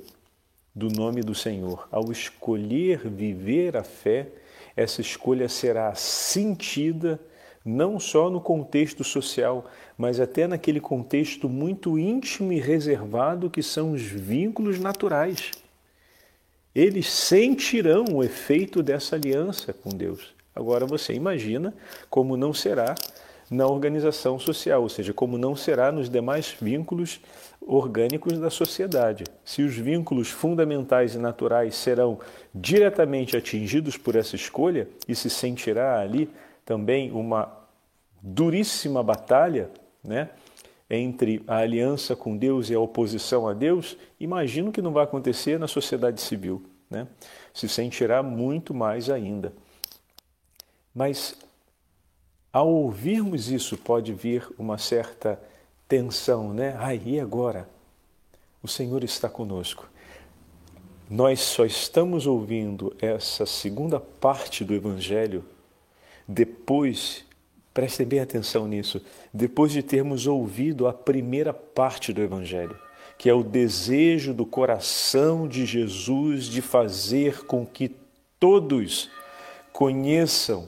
do 0.76 0.90
nome 0.90 1.22
do 1.22 1.34
Senhor. 1.34 1.88
Ao 1.90 2.12
escolher 2.12 3.08
viver 3.08 3.78
a 3.78 3.82
fé, 3.82 4.28
essa 4.76 5.00
escolha 5.00 5.48
será 5.48 5.94
sentida 5.94 7.18
não 7.64 7.98
só 7.98 8.28
no 8.28 8.42
contexto 8.42 9.02
social, 9.02 9.64
mas 9.96 10.20
até 10.20 10.46
naquele 10.46 10.78
contexto 10.78 11.48
muito 11.48 11.98
íntimo 11.98 12.52
e 12.52 12.60
reservado 12.60 13.48
que 13.48 13.62
são 13.62 13.92
os 13.92 14.02
vínculos 14.02 14.78
naturais. 14.78 15.50
Eles 16.74 17.10
sentirão 17.10 18.04
o 18.12 18.22
efeito 18.22 18.82
dessa 18.82 19.16
aliança 19.16 19.72
com 19.72 19.88
Deus. 19.88 20.34
Agora 20.54 20.84
você 20.84 21.14
imagina 21.14 21.74
como 22.10 22.36
não 22.36 22.52
será 22.52 22.94
na 23.50 23.66
organização 23.66 24.38
social, 24.38 24.82
ou 24.82 24.88
seja, 24.88 25.12
como 25.12 25.38
não 25.38 25.54
será 25.54 25.92
nos 25.92 26.08
demais 26.08 26.56
vínculos 26.60 27.20
orgânicos 27.60 28.38
da 28.38 28.50
sociedade. 28.50 29.24
Se 29.44 29.62
os 29.62 29.76
vínculos 29.76 30.30
fundamentais 30.30 31.14
e 31.14 31.18
naturais 31.18 31.74
serão 31.74 32.18
diretamente 32.54 33.36
atingidos 33.36 33.96
por 33.96 34.16
essa 34.16 34.36
escolha 34.36 34.88
e 35.08 35.14
se 35.14 35.28
sentirá 35.28 35.98
ali 36.00 36.30
também 36.64 37.10
uma 37.12 37.52
duríssima 38.20 39.02
batalha, 39.02 39.70
né? 40.02 40.30
entre 40.88 41.42
a 41.46 41.56
aliança 41.56 42.14
com 42.14 42.36
Deus 42.36 42.70
e 42.70 42.74
a 42.74 42.80
oposição 42.80 43.48
a 43.48 43.52
Deus, 43.52 43.96
imagino 44.20 44.70
que 44.70 44.80
não 44.80 44.92
vai 44.92 45.04
acontecer 45.04 45.58
na 45.58 45.66
sociedade 45.66 46.20
civil. 46.20 46.62
Né? 46.88 47.06
Se 47.52 47.68
sentirá 47.68 48.22
muito 48.22 48.72
mais 48.72 49.10
ainda. 49.10 49.52
Mas 50.94 51.36
ao 52.56 52.68
ouvirmos 52.68 53.50
isso, 53.50 53.76
pode 53.76 54.12
vir 54.12 54.48
uma 54.58 54.78
certa 54.78 55.38
tensão, 55.88 56.54
né? 56.54 56.74
Ai, 56.78 57.00
e 57.04 57.20
agora? 57.20 57.68
O 58.62 58.68
Senhor 58.68 59.04
está 59.04 59.28
conosco. 59.28 59.88
Nós 61.10 61.40
só 61.40 61.64
estamos 61.64 62.26
ouvindo 62.26 62.96
essa 63.00 63.44
segunda 63.44 64.00
parte 64.00 64.64
do 64.64 64.74
Evangelho 64.74 65.44
depois 66.26 67.26
Prestem 67.76 68.06
bem 68.06 68.20
atenção 68.20 68.66
nisso. 68.66 69.02
Depois 69.34 69.70
de 69.70 69.82
termos 69.82 70.26
ouvido 70.26 70.88
a 70.88 70.94
primeira 70.94 71.52
parte 71.52 72.10
do 72.10 72.22
Evangelho, 72.22 72.74
que 73.18 73.28
é 73.28 73.34
o 73.34 73.42
desejo 73.42 74.32
do 74.32 74.46
coração 74.46 75.46
de 75.46 75.66
Jesus 75.66 76.46
de 76.46 76.62
fazer 76.62 77.44
com 77.44 77.66
que 77.66 77.94
todos 78.40 79.10
conheçam 79.74 80.66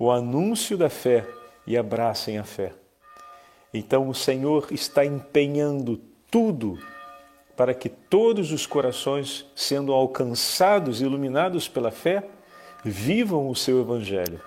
o 0.00 0.10
anúncio 0.10 0.78
da 0.78 0.88
fé 0.88 1.26
e 1.66 1.76
abracem 1.76 2.38
a 2.38 2.42
fé. 2.42 2.72
Então 3.72 4.08
o 4.08 4.14
Senhor 4.14 4.68
está 4.70 5.04
empenhando 5.04 6.00
tudo 6.30 6.78
para 7.54 7.74
que 7.74 7.90
todos 7.90 8.50
os 8.50 8.64
corações, 8.64 9.44
sendo 9.54 9.92
alcançados 9.92 11.02
iluminados 11.02 11.68
pela 11.68 11.90
fé, 11.90 12.26
vivam 12.82 13.50
o 13.50 13.54
seu 13.54 13.78
Evangelho. 13.78 14.40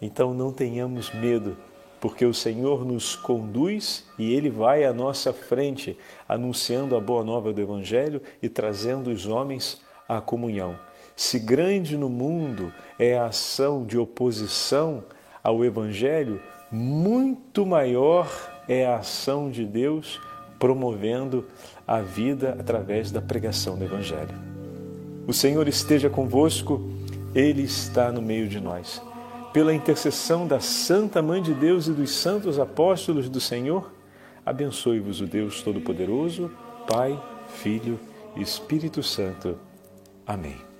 Então 0.00 0.32
não 0.32 0.50
tenhamos 0.50 1.12
medo, 1.12 1.54
porque 2.00 2.24
o 2.24 2.32
Senhor 2.32 2.82
nos 2.82 3.14
conduz 3.14 4.08
e 4.18 4.32
Ele 4.32 4.48
vai 4.48 4.84
à 4.84 4.92
nossa 4.94 5.34
frente, 5.34 5.98
anunciando 6.26 6.96
a 6.96 7.00
boa 7.00 7.22
nova 7.22 7.52
do 7.52 7.60
Evangelho 7.60 8.22
e 8.42 8.48
trazendo 8.48 9.10
os 9.10 9.26
homens 9.26 9.82
à 10.08 10.18
comunhão. 10.18 10.78
Se 11.16 11.38
grande 11.38 11.96
no 11.96 12.08
mundo 12.08 12.72
é 12.98 13.16
a 13.16 13.26
ação 13.26 13.84
de 13.84 13.98
oposição 13.98 15.04
ao 15.42 15.64
Evangelho, 15.64 16.40
muito 16.70 17.66
maior 17.66 18.30
é 18.68 18.86
a 18.86 18.96
ação 18.96 19.50
de 19.50 19.64
Deus 19.64 20.20
promovendo 20.58 21.44
a 21.86 22.00
vida 22.00 22.56
através 22.58 23.10
da 23.10 23.20
pregação 23.20 23.76
do 23.76 23.84
Evangelho. 23.84 24.34
O 25.26 25.32
Senhor 25.32 25.68
esteja 25.68 26.08
convosco, 26.08 26.88
Ele 27.34 27.62
está 27.62 28.10
no 28.10 28.22
meio 28.22 28.48
de 28.48 28.60
nós. 28.60 29.02
Pela 29.52 29.74
intercessão 29.74 30.46
da 30.46 30.60
Santa 30.60 31.20
Mãe 31.20 31.42
de 31.42 31.52
Deus 31.52 31.88
e 31.88 31.92
dos 31.92 32.10
santos 32.10 32.58
apóstolos 32.58 33.28
do 33.28 33.40
Senhor, 33.40 33.92
abençoe-vos 34.46 35.20
o 35.20 35.26
Deus 35.26 35.62
Todo-Poderoso, 35.62 36.50
Pai, 36.88 37.20
Filho 37.48 38.00
e 38.34 38.40
Espírito 38.40 39.02
Santo. 39.02 39.58
Amém. 40.26 40.71